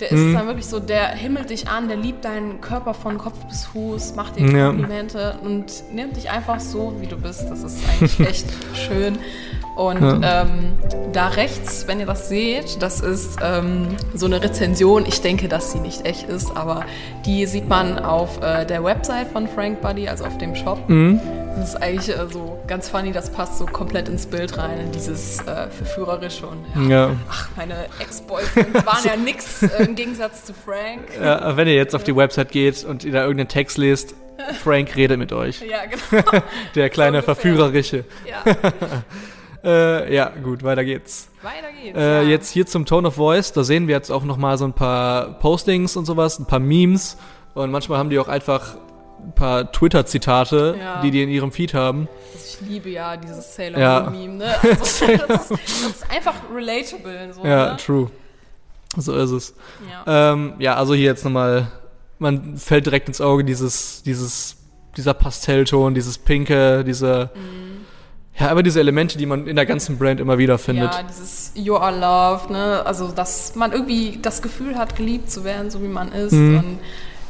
Der 0.01 0.11
ist 0.11 0.35
dann 0.35 0.47
wirklich 0.49 0.67
so, 0.67 0.81
der 0.81 1.09
himmelt 1.11 1.51
dich 1.51 1.69
an, 1.69 1.87
der 1.87 1.97
liebt 1.97 2.25
deinen 2.25 2.61
Körper 2.61 2.93
von 2.93 3.19
Kopf 3.19 3.39
bis 3.45 3.67
Fuß, 3.67 4.17
macht 4.17 4.35
dir 4.37 4.51
Ja. 4.51 4.67
Komplimente 4.69 5.39
und 5.45 5.67
nimmt 5.93 6.17
dich 6.17 6.29
einfach 6.29 6.59
so, 6.59 6.97
wie 7.01 7.07
du 7.07 7.17
bist. 7.17 7.49
Das 7.49 7.63
ist 7.63 7.79
eigentlich 7.89 8.19
echt 8.29 8.47
schön. 8.75 9.19
Und 9.76 10.23
ähm, 10.23 10.73
da 11.12 11.29
rechts, 11.29 11.87
wenn 11.87 11.99
ihr 11.99 12.07
das 12.07 12.29
seht, 12.29 12.83
das 12.83 13.00
ist 13.00 13.38
ähm, 13.43 13.88
so 14.14 14.26
eine 14.26 14.43
Rezension. 14.43 15.07
Ich 15.07 15.23
denke, 15.23 15.49
dass 15.49 15.73
sie 15.73 15.81
nicht 15.81 16.05
echt 16.05 16.29
ist, 16.29 16.55
aber 16.57 16.85
die 17.25 17.47
sieht 17.47 17.69
man 17.69 17.99
auf 17.99 18.43
äh, 18.43 18.67
der 18.67 18.85
Website 18.85 19.29
von 19.29 19.49
Frank 19.49 19.81
Buddy, 19.81 20.09
also 20.09 20.25
auf 20.25 20.37
dem 20.38 20.55
Shop. 20.55 20.79
Das 21.57 21.71
ist 21.71 21.76
eigentlich 21.83 22.09
äh, 22.17 22.26
so 22.31 22.59
ganz 22.67 22.88
funny, 22.88 23.12
das 23.12 23.31
passt 23.31 23.59
so 23.59 23.64
komplett 23.67 24.09
ins 24.09 24.26
Bild 24.26 24.57
rein, 24.59 24.79
in 24.81 24.93
dieses 24.93 25.41
äh, 25.41 25.69
Verführerische 25.71 26.47
und 26.47 26.64
ja, 26.91 27.09
Ja. 27.09 27.17
ach, 27.31 27.49
meine 27.57 27.75
Ex-Boyfriends 27.99 28.87
waren 28.87 29.05
ja 29.05 29.17
nix 29.17 29.62
äh, 29.62 29.85
im 29.85 29.95
Gegensatz 29.95 30.45
zu 30.45 30.52
Frank. 30.55 31.00
ja. 31.23 31.57
Wenn 31.57 31.67
ihr 31.69 31.75
jetzt 31.75 31.95
auf 31.95 32.05
die 32.05 32.14
Website 32.14 32.50
geht 32.50 32.85
und 32.85 33.05
ihr 33.05 33.12
da 33.12 33.23
irgendeinen 33.23 33.49
Text 33.49 33.79
lest, 33.79 34.14
Frank 34.62 34.97
redet 34.97 35.19
mit 35.19 35.33
euch. 35.33 35.61
Ja, 35.69 35.79
genau. 35.87 36.43
Der 36.75 36.91
kleine 36.91 37.19
ungefähr. 37.19 37.35
Verführerische. 37.35 38.05
Ja, 38.29 38.52
Äh, 39.64 40.14
ja, 40.14 40.31
gut, 40.42 40.62
weiter 40.62 40.85
geht's. 40.85 41.28
weiter 41.42 41.69
geht's. 41.83 41.97
Äh, 41.99 42.23
ja. 42.23 42.28
Jetzt 42.28 42.50
hier 42.50 42.66
zum 42.66 42.85
Tone 42.87 43.09
of 43.09 43.14
Voice, 43.14 43.52
da 43.52 43.62
sehen 43.64 43.87
wir 43.87 43.95
jetzt 43.95 44.11
auch 44.11 44.25
nochmal 44.25 44.59
so 44.59 44.64
ein 44.64 44.73
paar 44.73 45.38
Postings 45.38 45.97
und 45.97 46.04
sowas, 46.04 46.38
ein 46.38 46.47
paar 46.47 46.59
Memes 46.59 47.16
und 47.54 47.71
manchmal 47.71 47.99
haben 47.99 48.11
die 48.11 48.19
auch 48.19 48.28
einfach 48.28 48.76
ein 49.25 49.35
paar 49.37 49.71
Twitter-Zitate, 49.71 50.76
Ja. 50.78 51.00
die 51.00 51.12
die 51.12 51.23
in 51.23 51.28
ihrem 51.28 51.52
Feed 51.52 51.75
haben. 51.75 52.09
Ich 52.35 52.59
liebe 52.69 52.90
ja 52.90 53.16
dieses 53.16 53.54
Sailor 53.54 53.78
Ja. 53.81 54.00
Moon 54.11 54.12
Meme, 54.21 54.35
ne? 54.35 54.54
Also, 54.62 55.07
das, 55.28 55.42
ist, 55.42 55.50
das 55.52 55.61
ist 55.87 56.11
einfach 56.11 56.35
relatable. 56.52 57.33
So, 57.33 57.45
Ja, 57.45 57.71
ne? 57.73 57.76
true. 57.76 58.11
So 58.97 59.14
ist 59.14 59.31
es. 59.31 59.54
ja. 60.07 60.33
Ähm, 60.33 60.54
ja, 60.59 60.75
also 60.75 60.92
hier 60.95 61.04
jetzt 61.07 61.25
nochmal, 61.25 61.71
man 62.19 62.57
fällt 62.57 62.87
direkt 62.87 63.07
ins 63.09 63.21
Auge 63.21 63.45
dieses, 63.45 64.02
dieses, 64.02 64.57
dieser 64.97 65.14
Pastellton, 65.14 65.95
dieses 65.95 66.19
Pinke, 66.19 66.83
diese, 66.85 67.31
ja, 68.39 68.49
aber 68.49 68.62
diese 68.62 68.81
Elemente, 68.81 69.19
die 69.19 69.27
man 69.27 69.47
in 69.47 69.57
der 69.57 69.67
ganzen 69.67 69.99
Brand 69.99 70.19
immer 70.19 70.39
wieder 70.39 70.59
findet. 70.59 70.93
Ja, 70.93 71.03
dieses 71.03 71.53
You 71.55 71.77
are 71.77 71.99
loved, 71.99 72.51
ne? 72.51 72.83
Also, 72.85 73.09
dass 73.09 73.55
man 73.55 73.73
irgendwie 73.73 74.19
das 74.21 74.41
Gefühl 74.43 74.77
hat, 74.77 74.97
geliebt 74.97 75.31
zu 75.31 75.45
werden, 75.45 75.71
so 75.71 75.83
wie 75.83 75.89
man 75.89 76.12
ist. 76.12 76.33
Mhm. 76.33 76.59
Und 76.59 76.79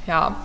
ja, 0.06 0.36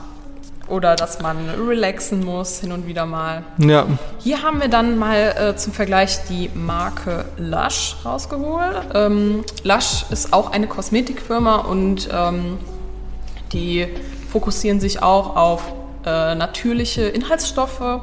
oder 0.68 0.96
dass 0.96 1.22
man 1.22 1.38
relaxen 1.50 2.26
muss, 2.26 2.60
hin 2.60 2.72
und 2.72 2.88
wieder 2.88 3.06
mal. 3.06 3.44
Ja, 3.58 3.86
Hier 4.20 4.44
haben 4.44 4.60
wir 4.60 4.68
dann 4.68 4.98
mal 4.98 5.36
äh, 5.38 5.56
zum 5.56 5.74
Vergleich 5.74 6.20
die 6.30 6.50
Marke 6.54 7.26
Lush 7.38 7.96
rausgeholt. 8.04 8.90
Ähm, 8.94 9.44
Lush 9.64 10.06
ist 10.10 10.34
auch 10.34 10.52
eine 10.52 10.68
Kosmetikfirma 10.68 11.58
und 11.58 12.10
ähm, 12.12 12.58
die 13.54 13.88
fokussieren 14.32 14.80
sich 14.80 15.02
auch 15.02 15.36
auf 15.36 15.74
äh, 16.06 16.36
natürliche 16.36 17.04
Inhaltsstoffe 17.04 18.02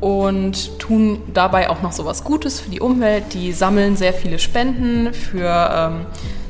und 0.00 0.78
tun 0.78 1.22
dabei 1.32 1.68
auch 1.68 1.82
noch 1.82 1.92
sowas 1.92 2.24
Gutes 2.24 2.60
für 2.60 2.70
die 2.70 2.80
Umwelt. 2.80 3.34
Die 3.34 3.52
sammeln 3.52 3.96
sehr 3.96 4.12
viele 4.14 4.38
Spenden 4.38 5.12
für 5.12 5.70
ähm, 5.74 6.06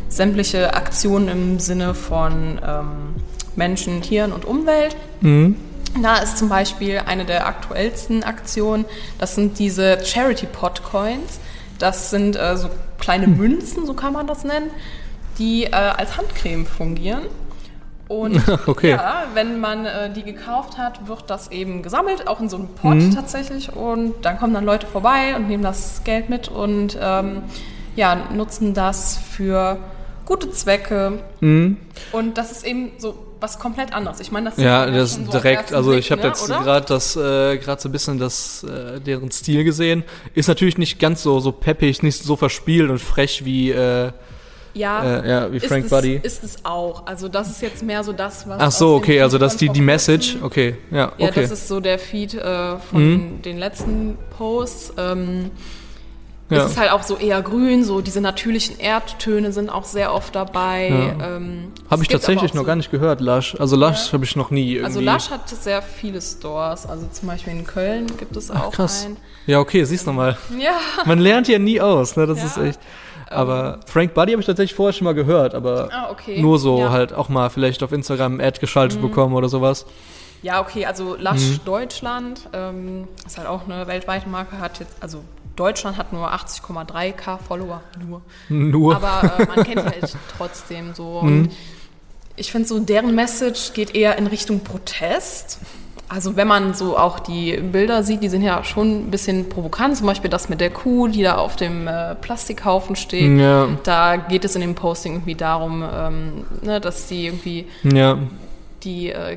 sämtliche 0.09 0.75
Aktionen 0.75 1.29
im 1.29 1.59
Sinne 1.59 1.95
von 1.95 2.61
ähm, 2.65 3.15
Menschen, 3.57 4.03
Tieren 4.03 4.33
und 4.33 4.45
Umwelt. 4.45 4.97
Da 6.01 6.19
ist 6.19 6.39
zum 6.39 6.49
Beispiel 6.49 7.03
eine 7.05 7.25
der 7.25 7.47
aktuellsten 7.47 8.23
Aktionen, 8.23 8.85
das 9.19 9.35
sind 9.35 9.59
diese 9.59 9.99
Charity 10.05 10.47
Pot 10.47 10.85
Coins. 10.85 11.41
Das 11.81 12.11
sind 12.11 12.37
äh, 12.37 12.57
so 12.57 12.69
kleine 12.99 13.27
Münzen, 13.27 13.87
so 13.87 13.95
kann 13.95 14.13
man 14.13 14.27
das 14.27 14.45
nennen, 14.45 14.71
die 15.39 15.65
äh, 15.65 15.71
als 15.71 16.17
Handcreme 16.17 16.67
fungieren. 16.67 17.23
Und 18.11 18.43
Okay. 18.67 18.91
ja, 18.91 19.27
wenn 19.35 19.61
man 19.61 19.87
äh, 19.87 20.13
die 20.13 20.25
gekauft 20.25 20.77
hat, 20.79 21.07
wird 21.07 21.31
das 21.31 21.53
eben 21.53 21.81
gesammelt, 21.81 22.27
auch 22.27 22.41
in 22.41 22.49
so 22.49 22.57
einem 22.57 22.67
Pot 22.67 23.15
tatsächlich. 23.15 23.73
Und 23.73 24.15
dann 24.23 24.37
kommen 24.37 24.53
dann 24.53 24.65
Leute 24.65 24.89
vorbei 24.89 25.37
und 25.37 25.47
nehmen 25.47 25.63
das 25.63 26.03
Geld 26.03 26.29
mit 26.29 26.49
und 26.49 26.99
ähm, 27.01 27.43
ja, 27.95 28.17
nutzen 28.35 28.75
das 28.75 29.17
für 29.17 29.79
gute 30.27 30.51
Zwecke. 30.51 31.21
Und 31.41 32.35
das 32.35 32.51
ist 32.51 32.67
eben 32.67 32.91
so 32.99 33.15
was 33.39 33.61
komplett 33.61 33.93
anderes. 33.93 34.19
Ich 34.19 34.33
meine, 34.33 34.51
das 34.51 34.59
Ja, 34.59 34.87
das 34.87 35.15
so 35.15 35.31
direkt, 35.31 35.73
also 35.73 35.91
Blick, 35.91 36.01
ich 36.01 36.11
habe 36.11 36.23
ne, 36.23 36.29
jetzt 36.29 36.47
gerade 36.47 36.87
das, 36.87 37.15
äh, 37.15 37.59
gerade 37.59 37.81
so 37.81 37.89
ein 37.89 37.93
bisschen 37.93 38.19
das, 38.19 38.65
äh, 38.65 39.01
deren 39.01 39.31
Stil 39.31 39.63
gesehen. 39.63 40.03
Ist 40.35 40.49
natürlich 40.49 40.79
nicht 40.79 40.99
ganz 40.99 41.23
so, 41.23 41.39
so 41.39 41.53
peppig, 41.53 42.03
nicht 42.03 42.23
so 42.23 42.35
verspielt 42.35 42.91
und 42.91 42.99
frech 42.99 43.45
wie, 43.45 43.71
äh, 43.71 44.11
Ja, 44.75 45.03
Äh, 45.21 45.29
ja, 45.29 45.53
wie 45.53 45.57
ist 45.57 45.67
Frank 45.67 45.85
es, 45.87 45.91
Buddy. 45.91 46.21
Ist 46.23 46.45
es 46.45 46.65
auch. 46.65 47.07
Also 47.07 47.29
das 47.29 47.51
ist 47.51 47.61
jetzt 47.63 47.83
mehr 47.83 48.05
so 48.05 48.13
das, 48.13 48.49
was. 48.49 48.61
ach 48.61 48.71
so, 48.73 48.95
okay, 48.95 49.21
also 49.21 49.37
das 49.39 49.53
ist 49.55 49.61
die, 49.61 49.69
die 49.69 49.81
Message, 49.81 50.37
okay, 50.43 50.77
ja, 50.91 51.13
Ja, 51.19 51.29
okay. 51.29 51.41
Mhm. 51.41 51.43
das 51.43 51.51
ist 51.51 51.69
so 51.69 51.81
der 51.81 51.99
Feed 51.99 52.35
äh, 52.35 52.77
von 52.79 53.43
den 53.43 53.59
letzten 53.59 54.17
Posts. 54.37 54.95
Ähm, 54.99 55.51
Ja. 56.53 56.65
Es 56.65 56.73
ist 56.73 56.79
halt 56.81 56.91
auch 56.91 57.05
so 57.05 57.17
eher 57.17 57.41
grün, 57.43 57.85
so 57.85 58.01
diese 58.01 58.21
natürlichen 58.21 58.81
Erdtöne 58.81 59.53
sind 59.53 59.71
auch 59.71 59.85
sehr 59.85 60.13
oft 60.13 60.35
dabei. 60.35 60.89
Ja. 60.89 61.37
Ähm, 61.37 61.69
Habe 61.89 61.97
es 61.97 62.03
ich 62.03 62.09
tatsächlich 62.09 62.55
noch 62.55 62.63
so- 62.63 62.67
gar 62.67 62.75
nicht 62.75 62.91
gehört, 62.91 63.21
Lush. 63.21 63.55
Also 63.61 63.77
Lush 63.77 64.13
habe 64.13 64.25
ich 64.25 64.35
noch 64.35 64.51
nie 64.51 64.73
irgendwie. 64.75 64.85
Also 64.85 65.01
Lush 65.01 65.31
hat 65.31 65.49
sehr 65.49 65.81
viele 65.81 66.21
Stores. 66.21 66.87
Also 66.87 67.07
zum 67.13 67.29
Beispiel 67.29 67.53
in 67.53 67.65
Köln 67.65 68.09
gibt 68.19 68.37
es 68.37 68.51
auch 68.51 68.73
krass. 68.73 69.05
einen. 69.05 69.17
Ja, 69.47 69.61
okay, 69.61 69.85
siehst 69.85 70.09
du 70.09 70.13
mal. 70.13 70.37
Ja, 70.59 70.73
Man 71.07 71.21
lernt 71.21 71.47
ja 71.47 71.61
nie 71.61 71.81
aus, 71.81 72.17
ne? 72.17 72.27
Das 72.27 72.39
Ja. 72.39 72.45
ist 72.47 72.57
echt. 72.59 72.81
Aber 73.31 73.79
Frank 73.87 74.13
Buddy 74.15 74.33
habe 74.33 74.41
ich 74.41 74.47
tatsächlich 74.47 74.75
vorher 74.75 74.93
schon 74.93 75.05
mal 75.05 75.15
gehört, 75.15 75.55
aber 75.55 75.89
ah, 75.93 76.11
okay. 76.11 76.43
nur 76.43 76.59
so 76.59 76.79
ja. 76.81 76.89
Mhm. 76.89 76.93
halt 76.93 77.13
auch 77.13 77.29
mal 77.29 77.49
vielleicht 77.49 77.83
auf 77.83 77.93
Instagram 77.93 78.41
Ad 78.41 78.59
geschaltet 78.61 79.01
bekommen 79.01 79.35
oder 79.35 79.49
sowas. 79.49 79.87
Ja, 80.43 80.61
okay, 80.61 80.87
also 80.87 81.17
Lush 81.17 81.41
Mhm. 81.41 81.61
Deutschland 81.65 82.49
ähm, 82.53 83.07
ist 83.27 83.39
halt 83.39 83.47
auch 83.47 83.69
eine 83.69 83.87
weltweite 83.87 84.29
Marke, 84.29 84.59
hat 84.59 84.81
jetzt, 84.81 84.97
also 85.01 85.23
Deutschland 85.55 85.97
hat 85.97 86.13
nur 86.13 86.33
80,3k 86.33 87.39
Follower, 87.39 87.83
nur. 88.09 88.23
Nur. 88.49 88.97
Aber 88.97 89.39
äh, 89.39 89.47
man 89.47 89.65
kennt 89.65 89.85
halt 89.85 90.17
trotzdem 90.37 90.95
so. 90.95 91.21
Mhm. 91.23 91.29
Und 91.29 91.53
ich 92.37 92.51
finde 92.51 92.67
so, 92.67 92.79
deren 92.79 93.15
Message 93.15 93.75
geht 93.75 93.95
eher 93.95 94.17
in 94.17 94.27
Richtung 94.27 94.61
Protest. 94.61 95.59
Also 96.13 96.35
wenn 96.35 96.49
man 96.49 96.75
so 96.75 96.99
auch 96.99 97.21
die 97.21 97.57
Bilder 97.57 98.03
sieht, 98.03 98.21
die 98.21 98.29
sind 98.29 98.43
ja 98.43 98.65
schon 98.65 99.03
ein 99.07 99.11
bisschen 99.13 99.49
provokant. 99.49 99.97
Zum 99.97 100.09
Beispiel 100.09 100.29
das 100.29 100.49
mit 100.49 100.61
der 100.61 100.71
Kuh, 100.71 101.07
die 101.07 101.23
da 101.23 101.37
auf 101.37 101.55
dem 101.55 101.87
äh, 101.87 102.17
Plastikhaufen 102.17 102.97
steht. 102.97 103.39
Ja. 103.39 103.69
Da 103.85 104.17
geht 104.17 104.45
es 104.45 104.57
in 104.57 104.61
dem 104.61 104.75
Posting 104.75 105.15
irgendwie 105.15 105.37
darum, 105.37 105.85
ähm, 105.89 106.45
ne, 106.63 106.81
dass 106.81 107.07
die 107.07 107.27
irgendwie 107.27 107.67
ja, 107.85 108.19
die 108.83 109.11
äh, 109.13 109.37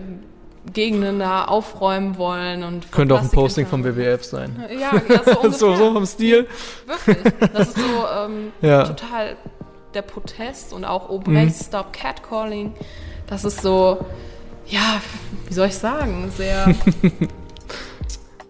Gegenden 0.74 1.20
da 1.20 1.46
aufräumen 1.46 2.18
wollen 2.18 2.64
und 2.64 2.92
könnte 2.92 3.14
auch 3.14 3.22
ein 3.22 3.30
Posting 3.30 3.68
vom. 3.68 3.84
WWF 3.84 4.24
sein. 4.24 4.66
Ja, 4.72 4.94
ja 4.96 5.22
so 5.44 5.52
so, 5.52 5.76
so 5.76 5.94
vom 5.94 6.06
Stil. 6.08 6.48
Wirklich. 6.88 7.34
Das 7.54 7.68
ist 7.68 7.78
so 7.78 7.84
ähm, 8.26 8.52
Ja. 8.62 8.84
total 8.86 9.36
der 9.94 10.02
Protest 10.02 10.74
und 10.74 10.86
auch 10.86 11.10
Mhm. 11.10 11.16
oben 11.16 11.38
rechts 11.38 11.66
Stop 11.68 11.94
Catcalling. 11.94 12.74
Das 13.28 13.44
ist 13.46 13.62
so, 13.62 14.00
ja, 14.68 15.02
wie 15.48 15.54
soll 15.54 15.68
ich 15.68 15.76
sagen, 15.78 16.32
sehr 16.36 16.74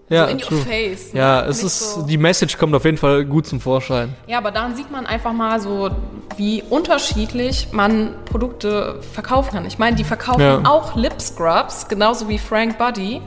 Ja, 0.10 0.26
so 0.26 0.32
in 0.32 0.38
your 0.38 0.48
true. 0.48 0.58
face. 0.60 1.14
ne? 1.14 1.20
Ja, 1.20 1.46
es 1.46 1.58
Nicht 1.58 1.66
ist, 1.68 1.94
so, 1.96 2.02
die 2.04 2.18
Message 2.18 2.58
kommt 2.58 2.76
auf 2.76 2.86
jeden 2.86 2.98
Fall 2.98 3.26
gut 3.26 3.48
zum 3.48 3.60
Vorschein. 3.60 4.14
ja, 4.28 4.38
aber 4.38 4.52
daran 4.52 4.76
sieht 4.76 4.92
man 4.92 5.06
einfach 5.08 5.34
mal 5.34 5.60
so, 5.60 5.90
wie 6.38 6.62
unterschiedlich 6.70 7.70
man 7.72 8.14
Produkte 8.26 9.00
verkaufen 9.14 9.52
kann. 9.54 9.66
Ich 9.66 9.80
meine, 9.80 9.96
die 9.96 10.04
verkaufen 10.04 10.42
Ja. 10.42 10.62
auch 10.66 10.96
Lip 10.96 11.20
Scrubs, 11.22 11.88
genauso 11.88 12.28
wie 12.30 12.38
Frank 12.38 12.78
Buddy. 12.78 13.22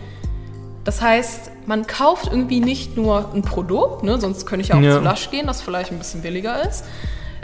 Das 0.84 1.00
heißt, 1.02 1.50
man 1.66 1.86
kauft 1.86 2.26
irgendwie 2.30 2.60
nicht 2.60 2.96
nur 2.96 3.32
ein 3.34 3.42
Produkt, 3.42 4.04
ne, 4.04 4.20
sonst 4.20 4.46
könnte 4.46 4.64
ich 4.64 4.72
auch 4.72 4.80
Ja. 4.80 4.98
zu 4.98 5.00
Lush 5.00 5.30
gehen, 5.30 5.46
das 5.48 5.62
vielleicht 5.62 5.90
ein 5.90 5.98
bisschen 5.98 6.22
billiger 6.22 6.68
ist. 6.68 6.84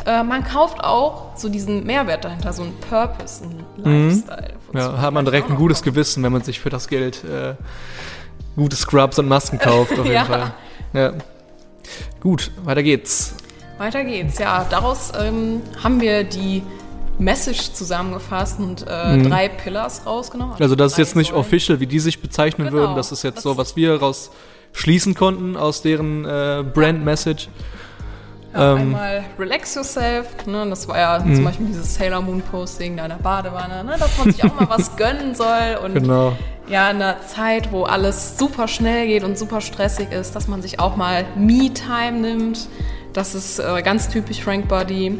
Äh, 0.06 0.22
man 0.24 0.44
kauft 0.44 0.82
auch 0.82 1.36
so 1.36 1.48
diesen 1.48 1.84
Mehrwert 1.84 2.24
dahinter, 2.24 2.52
so 2.52 2.62
einen 2.62 2.74
Purpose, 2.88 3.44
einen 3.44 3.64
Lifestyle. 4.08 4.54
wozu 4.66 4.72
Mhm. 4.72 4.78
Ja, 4.94 5.00
hat 5.00 5.12
man 5.14 5.24
direkt 5.24 5.50
ein 5.50 5.56
gutes. 5.56 5.82
Gewissen, 5.82 6.22
wenn 6.22 6.32
man 6.32 6.42
sich 6.42 6.60
für 6.60 6.70
das 6.70 6.88
Geld 6.88 7.22
äh, 7.24 7.54
gute 8.56 8.76
Scrubs 8.76 9.18
und 9.18 9.28
Masken 9.28 9.58
kauft, 9.58 9.92
auf 9.92 9.98
jeden 10.04 10.12
Ja. 10.12 10.24
Fall. 10.24 10.54
Ja. 10.92 11.12
Gut, 12.20 12.50
weiter 12.64 12.82
geht's. 12.82 13.34
Weiter 13.78 14.04
geht's, 14.04 14.38
ja. 14.38 14.64
Daraus 14.70 15.12
ähm, 15.18 15.60
haben 15.82 16.00
wir 16.00 16.24
die 16.24 16.62
Message 17.18 17.72
zusammengefasst 17.72 18.58
und 18.60 18.82
äh, 18.86 19.18
drei 19.22 19.48
Pillars 19.48 20.06
rausgenommen. 20.06 20.54
Mhm. 20.56 20.62
Also 20.62 20.76
das 20.76 20.92
ist 20.92 20.98
jetzt 20.98 21.16
nicht 21.16 21.28
Säulen. 21.28 21.40
official, 21.40 21.80
wie 21.80 21.86
die 21.86 21.98
sich 21.98 22.20
bezeichnen 22.20 22.68
Genau. 22.68 22.78
würden. 22.80 22.96
Das 22.96 23.12
ist 23.12 23.22
jetzt 23.24 23.36
Das- 23.36 23.42
so, 23.44 23.56
was 23.56 23.76
wir 23.76 23.96
raus 24.00 24.30
schließen 24.72 25.14
konnten 25.14 25.56
aus 25.56 25.82
deren 25.82 26.24
äh, 26.24 26.64
Brand-Message. 26.72 27.48
Ja, 28.54 28.72
Ähm, 28.72 28.78
einmal 28.78 29.24
Relax 29.38 29.74
Yourself, 29.74 30.26
ne, 30.46 30.66
das 30.68 30.86
war 30.88 30.98
ja 30.98 31.18
Mhm. 31.18 31.34
zum 31.36 31.44
Beispiel 31.44 31.66
dieses 31.66 31.94
Sailor 31.94 32.20
Moon 32.20 32.42
Posting 32.42 32.96
da 32.96 33.04
in 33.04 33.08
der 33.10 33.16
Badewanne, 33.16 33.82
ne, 33.84 33.96
dass 33.98 34.18
man 34.18 34.30
sich 34.32 34.44
auch 34.44 34.54
mal 34.54 34.68
was 34.68 34.94
gönnen 34.96 35.34
soll 35.34 35.78
und 35.82 35.94
Genau. 35.94 36.32
ja, 36.68 36.90
in 36.90 36.96
einer 36.96 37.16
Zeit, 37.26 37.72
wo 37.72 37.84
alles 37.84 38.36
super 38.38 38.68
schnell 38.68 39.06
geht 39.06 39.24
und 39.24 39.38
super 39.38 39.60
stressig 39.62 40.12
ist, 40.12 40.36
dass 40.36 40.48
man 40.48 40.60
sich 40.60 40.80
auch 40.80 40.96
mal 40.96 41.24
Me-Time 41.36 42.12
nimmt. 42.20 42.68
Das 43.14 43.34
ist 43.34 43.58
äh, 43.58 43.82
ganz 43.82 44.08
typisch 44.08 44.42
Frank 44.42 44.68
Body. 44.68 45.18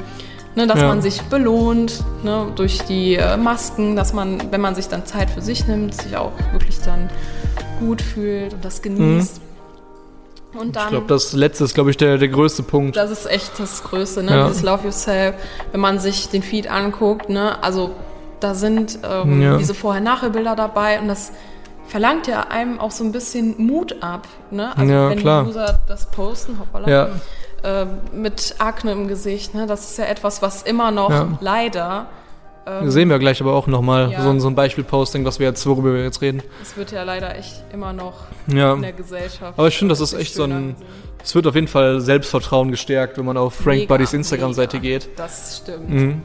Ne, 0.55 0.67
dass 0.67 0.81
Ja. 0.83 0.89
man 0.89 1.01
sich 1.01 1.23
belohnt 1.23 2.05
ne, 2.25 2.49
durch 2.55 2.83
die 2.83 3.15
äh, 3.17 3.39
Masken, 3.39 3.97
dass 3.97 4.13
man, 4.13 4.43
wenn 4.53 4.61
man 4.61 4.75
sich 4.75 4.87
dann 4.89 5.07
Zeit 5.07 5.31
für 5.31 5.41
sich 5.41 5.67
nimmt, 5.67 5.95
sich 5.95 6.15
auch 6.19 6.33
wirklich 6.53 6.79
dann 6.83 7.09
gut 7.81 8.03
fühlt 8.03 8.53
und 8.53 8.63
das 8.63 8.83
genießt. 8.83 9.41
Und 10.55 10.77
dann 10.77 10.85
Ich 10.85 10.91
glaube, 10.91 11.07
das 11.07 11.33
letzte 11.33 11.65
ist, 11.65 11.75
glaube 11.75 11.91
ich, 11.91 11.97
der, 11.97 12.19
der 12.19 12.29
größte 12.29 12.63
Punkt. 12.63 12.97
das 12.97 13.11
ist 13.11 13.27
echt 13.31 13.59
das 13.59 13.83
Größte, 13.85 14.23
ne? 14.23 14.33
Ja. 14.33 14.47
Dieses 14.49 14.63
Love 14.63 14.85
Yourself. 14.85 15.35
Wenn 15.73 15.81
man 15.81 15.99
sich 15.99 16.29
den 16.29 16.43
Feed 16.43 16.71
anguckt, 16.71 17.29
ne? 17.29 17.63
Also 17.63 17.91
da 18.41 18.55
sind 18.55 18.99
ähm, 19.03 19.41
Ja. 19.41 19.57
diese 19.57 19.75
Vorher-Nachher-Bilder 19.75 20.55
dabei 20.57 21.01
und 21.01 21.09
das 21.09 21.33
verlangt 21.87 22.27
ja 22.27 22.49
einem 22.49 22.81
auch 22.81 22.91
so 22.91 23.05
ein 23.05 23.13
bisschen 23.13 23.55
Mut 23.65 24.03
ab. 24.03 24.27
Ne? 24.51 24.77
Also 24.77 24.93
Ja, 24.93 25.11
wenn 25.11 25.19
klar. 25.19 25.45
die 25.45 25.51
User 25.51 25.79
das 25.87 26.07
posten, 26.11 26.59
hoppala, 26.59 26.89
Ja. 26.89 27.09
äh, 27.63 27.87
mit 28.13 28.55
Akne 28.59 28.93
im 28.93 29.09
Gesicht, 29.09 29.55
ne? 29.55 29.67
das 29.67 29.91
ist 29.91 29.99
ja 29.99 30.05
etwas, 30.05 30.43
was 30.43 30.63
immer 30.63 30.91
noch 30.91 31.11
Ja. 31.11 31.29
Leider, 32.67 32.91
Sehen 32.91 33.09
wir 33.11 33.19
gleich 33.19 33.41
aber 33.41 33.55
auch 33.55 33.67
nochmal 33.67 34.11
Ja. 34.13 34.23
so, 34.23 34.31
ein- 34.31 34.41
so 34.41 34.49
ein 34.49 34.55
Beispiel-Posting, 34.55 35.25
was 35.25 35.39
wir 35.39 35.47
jetzt, 35.49 35.67
worüber 35.67 35.95
wir 35.95 36.03
jetzt 36.03 36.21
reden. 36.21 36.43
es 36.63 36.77
wird 36.77 36.93
ja 36.93 37.03
leider 37.03 37.37
echt 37.37 37.65
immer 37.73 37.93
noch 37.93 38.15
Ja. 38.47 38.75
in 38.75 38.83
der 38.83 38.93
Gesellschaft. 38.93 39.59
Aber 39.59 39.69
ich 39.69 39.77
finde, 39.79 39.93
das 39.93 40.01
ist 40.01 40.13
echt 40.15 40.35
so 40.35 40.45
ein. 40.45 40.77
Es 41.25 41.35
wird 41.35 41.47
auf 41.47 41.55
jeden 41.55 41.69
Fall 41.69 42.01
Selbstvertrauen 42.01 42.71
gestärkt, 42.71 43.17
wenn 43.19 43.25
man 43.25 43.37
auf 43.37 43.55
Frank 43.55 43.79
Mega, 43.81 43.95
Buddys 43.95 44.13
Instagram-Seite 44.13 44.81
geht. 44.81 45.09
Das 45.17 45.59
stimmt. 45.63 45.89
Mhm. 45.89 46.23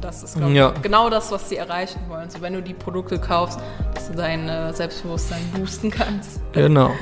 Das 0.00 0.22
ist, 0.22 0.36
glaube 0.36 0.50
ich, 0.52 0.56
Ja. 0.56 0.72
genau 0.80 1.10
das, 1.10 1.32
was 1.32 1.48
sie 1.48 1.56
erreichen 1.56 1.98
wollen. 2.08 2.30
So, 2.30 2.40
wenn 2.40 2.52
du 2.52 2.62
die 2.62 2.72
Produkte 2.74 3.18
kaufst, 3.18 3.58
dass 3.94 4.08
du 4.08 4.14
dein 4.16 4.48
äh, 4.48 4.72
Selbstbewusstsein 4.72 5.40
boosten 5.56 5.90
kannst. 5.90 6.40
Genau. 6.52 6.92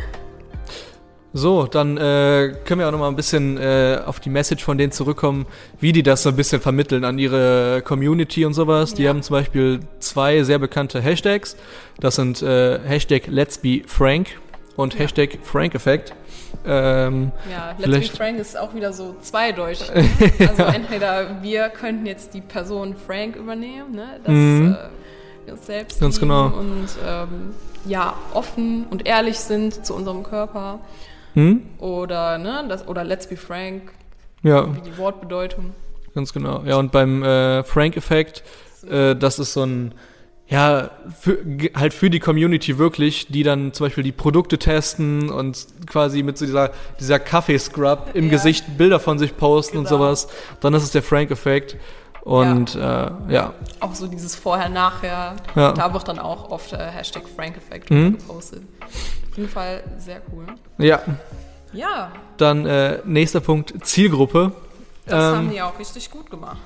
So, 1.38 1.66
dann 1.66 1.98
äh, 1.98 2.54
können 2.64 2.80
wir 2.80 2.88
auch 2.88 2.92
noch 2.92 2.98
mal 2.98 3.08
ein 3.08 3.14
bisschen 3.16 3.58
äh, 3.58 4.00
auf 4.06 4.20
die 4.20 4.30
Message 4.30 4.64
von 4.64 4.78
denen 4.78 4.90
zurückkommen, 4.90 5.44
wie 5.80 5.92
die 5.92 6.02
das 6.02 6.22
so 6.22 6.30
ein 6.30 6.36
bisschen 6.36 6.62
vermitteln 6.62 7.04
an 7.04 7.18
ihre 7.18 7.82
Community 7.84 8.46
und 8.46 8.54
sowas. 8.54 8.94
Die 8.94 9.02
Ja. 9.02 9.10
haben 9.10 9.20
zum 9.22 9.34
Beispiel 9.34 9.80
zwei 9.98 10.42
sehr 10.44 10.58
bekannte 10.58 10.98
Hashtags. 11.02 11.56
Das 12.00 12.14
sind 12.16 12.40
äh, 12.40 12.78
Hashtag 12.80 13.26
Let's 13.26 13.58
Be 13.58 13.82
Frank 13.86 14.28
und 14.76 14.94
Ja. 14.94 15.00
Hashtag 15.00 15.38
Frank 15.42 15.74
Effect. 15.74 16.14
Ähm, 16.66 17.32
Ja, 17.50 17.72
Let's 17.72 17.82
Vielleicht- 17.84 18.10
Be 18.12 18.16
Frank 18.16 18.38
ist 18.38 18.58
auch 18.58 18.74
wieder 18.74 18.94
so 18.94 19.14
zweideutig. 19.20 19.92
Ne? 19.94 20.08
Also 20.48 20.62
entweder 20.62 21.42
wir 21.42 21.68
könnten 21.68 22.06
jetzt 22.06 22.32
die 22.32 22.40
Person 22.40 22.96
Frank 23.06 23.36
übernehmen, 23.36 23.94
ne? 23.94 24.20
dass 24.24 24.32
Mhm. 24.32 24.72
äh, 24.80 25.46
wir 25.48 25.52
uns 25.52 25.66
selbst 25.66 26.00
Ganz 26.00 26.18
genau. 26.18 26.46
und 26.46 26.88
ähm, 27.06 27.28
ja, 27.84 28.14
offen 28.32 28.86
und 28.88 29.06
ehrlich 29.06 29.38
sind 29.38 29.84
zu 29.84 29.94
unserem 29.94 30.22
Körper. 30.22 30.80
Hm? 31.36 31.62
Oder, 31.78 32.38
ne, 32.38 32.64
das, 32.68 32.88
oder 32.88 33.04
Let's 33.04 33.28
Be 33.28 33.36
Frank, 33.36 33.92
Ja, 34.42 34.74
wie 34.74 34.80
die 34.80 34.98
Wortbedeutung. 34.98 35.74
ganz 36.14 36.32
genau. 36.32 36.62
Ja, 36.66 36.76
und 36.76 36.90
beim 36.92 37.22
äh, 37.22 37.62
Frank-Effekt, 37.62 38.42
äh, 38.90 39.14
das 39.14 39.38
ist 39.38 39.52
so 39.52 39.62
ein, 39.64 39.94
ja, 40.48 40.90
für, 41.20 41.38
halt 41.74 41.92
für 41.92 42.08
die 42.08 42.20
Community 42.20 42.78
wirklich, 42.78 43.26
die 43.28 43.42
dann 43.42 43.72
zum 43.72 43.86
Beispiel 43.86 44.04
die 44.04 44.12
Produkte 44.12 44.58
testen 44.58 45.28
und 45.28 45.66
quasi 45.86 46.22
mit 46.22 46.38
so 46.38 46.46
dieser, 46.46 46.70
dieser 47.00 47.18
Kaffeescrub 47.18 48.10
im 48.14 48.26
Ja. 48.26 48.30
Gesicht 48.30 48.78
Bilder 48.78 49.00
von 49.00 49.18
sich 49.18 49.36
posten 49.36 49.76
und 49.78 49.84
Genau. 49.88 49.96
sowas. 49.98 50.28
Dann 50.60 50.72
ist 50.74 50.84
es 50.84 50.92
der 50.92 51.02
Frank-Effekt. 51.02 51.76
Und 52.26 52.74
ja. 52.74 53.06
Äh, 53.28 53.32
ja, 53.32 53.52
Auch 53.78 53.94
so 53.94 54.08
dieses 54.08 54.34
Vorher-Nachher. 54.34 55.36
Ja. 55.54 55.72
Da 55.72 55.94
wird 55.94 56.08
dann 56.08 56.18
auch 56.18 56.50
oft 56.50 56.72
äh, 56.72 56.76
Hashtag 56.76 57.22
Frank-Effekt 57.36 57.88
Mhm. 57.90 58.18
gepostet. 58.18 58.62
Auf 59.30 59.36
jeden 59.36 59.48
Fall 59.48 59.82
sehr 59.98 60.20
cool. 60.32 60.46
ja. 60.78 61.00
Ja, 61.72 62.10
Dann 62.38 62.64
äh, 62.64 63.00
nächster 63.04 63.40
Punkt, 63.40 63.74
Zielgruppe. 63.86 64.52
das 65.04 65.14
Ähm, 65.32 65.36
haben 65.38 65.50
die 65.50 65.60
auch 65.62 65.78
richtig 65.78 66.10
gut 66.10 66.30
gemacht. 66.30 66.56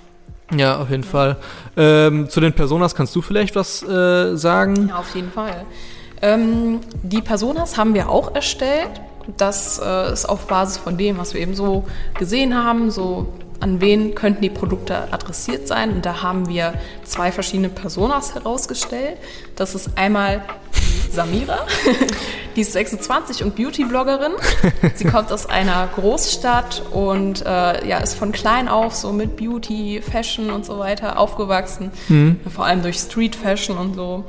Ja, 0.55 0.79
auf 0.79 0.88
jeden 0.90 1.02
Fall. 1.05 1.37
Ähm, 1.76 2.29
zu 2.31 2.40
den 2.40 2.52
Personas 2.52 2.95
kannst 2.95 3.14
du 3.17 3.23
vielleicht 3.23 3.57
was 3.57 3.83
äh, 3.83 4.37
sagen? 4.37 4.88
Ja, 4.88 4.99
auf 4.99 5.14
jeden 5.14 5.33
Fall. 5.33 5.64
Ähm, 6.23 6.81
die 7.02 7.23
Personas 7.23 7.76
haben 7.76 7.93
wir 7.95 8.09
auch 8.09 8.35
erstellt. 8.35 9.00
Das 9.37 9.81
äh, 9.85 10.12
ist 10.12 10.26
auf 10.29 10.47
Basis 10.47 10.76
von 10.79 10.97
dem, 10.97 11.19
was 11.19 11.35
wir 11.35 11.40
eben 11.40 11.55
so 11.55 11.87
gesehen 12.19 12.55
haben, 12.57 12.90
so 12.90 13.33
an 13.61 13.81
wen 13.81 14.14
könnten 14.14 14.43
die 14.43 14.50
Produkte 14.50 15.12
adressiert 15.12 15.69
sein. 15.69 15.93
Und 15.93 16.07
da 16.07 16.23
haben 16.23 16.49
wir 16.49 16.75
zwei 17.05 17.31
verschiedene 17.31 17.69
Personas 17.69 18.35
herausgestellt. 18.35 19.19
Das 19.57 19.75
ist 19.75 19.97
einmal 19.97 20.43
Samira, 21.12 21.67
die 22.57 22.61
ist 22.61 22.73
26 22.73 23.43
und 23.43 23.57
Beauty-Bloggerin. 23.57 24.33
Sie 24.95 25.05
kommt 25.05 25.33
aus 25.33 25.47
einer 25.47 25.88
Großstadt 25.95 26.83
und 26.93 27.45
äh, 27.45 27.87
ja, 27.87 27.99
ist 27.99 28.14
von 28.14 28.31
klein 28.33 28.69
auf 28.69 28.95
so 28.95 29.12
mit 29.12 29.37
Beauty, 29.37 30.00
Fashion 30.00 30.50
und 30.50 30.64
so 30.64 30.79
weiter 30.79 31.19
aufgewachsen. 31.19 31.90
Vor 32.55 32.64
allem 32.64 32.83
durch 32.83 32.99
Street 32.99 33.35
Fashion 33.35 33.77
und 33.77 33.94
so. 33.94 34.25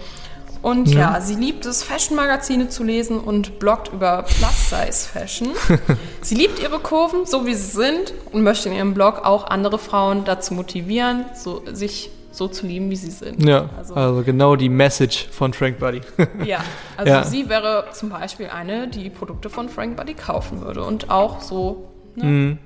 Und 0.62 0.90
ja, 0.94 1.20
sie 1.22 1.36
liebt 1.36 1.66
es, 1.66 1.82
Fashion-Magazine 1.82 2.70
zu 2.70 2.84
lesen 2.84 3.20
und 3.20 3.58
bloggt 3.60 3.92
über 3.92 4.24
Plus-Size-Fashion. 4.24 5.50
sie 6.22 6.36
liebt 6.36 6.60
ihre 6.60 6.80
Kurven, 6.80 7.26
so 7.26 7.46
wie 7.46 7.56
sie 7.56 7.72
sind, 7.72 8.14
und 8.32 8.44
möchte 8.44 8.70
in 8.70 8.76
ihrem 8.76 8.94
Blog 8.94 9.26
auch 9.26 9.46
andere 9.48 9.80
Frauen 9.80 10.24
dazu 10.24 10.54
motivieren, 10.54 11.26
so, 11.36 11.64
sich 11.72 12.12
so 12.32 12.48
zu 12.48 12.66
lieben, 12.68 12.90
wie 12.92 12.96
sie 12.96 13.10
sind. 13.12 13.44
Ja, 13.44 13.70
Also, 13.78 13.94
also 13.96 14.24
genau 14.24 14.56
die 14.56 14.70
Message 14.70 15.28
von 15.32 15.54
Frank 15.54 15.80
Buddy. 15.80 16.02
ja, 16.46 16.60
also 16.96 17.12
Ja. 17.12 17.24
sie 17.24 17.50
wäre 17.50 17.86
zum 17.92 18.10
Beispiel 18.10 18.48
eine, 18.48 18.88
die 18.88 19.10
Produkte 19.10 19.50
von 19.50 19.68
Frank 19.68 19.98
Buddy 19.98 20.14
kaufen 20.14 20.62
würde 20.62 20.84
und 20.84 21.10
auch 21.10 21.42
so. 21.42 21.90
Ne? 22.16 22.58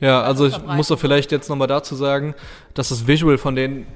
Ja, 0.00 0.22
also 0.22 0.46
ich 0.46 0.58
muss 0.64 0.88
doch 0.88 0.98
vielleicht 0.98 1.32
jetzt 1.32 1.48
nochmal 1.48 1.68
dazu 1.68 1.94
sagen, 1.94 2.34
dass 2.74 2.88
das 2.90 3.06
Visual 3.06 3.38
von 3.38 3.54
denen, 3.56 3.86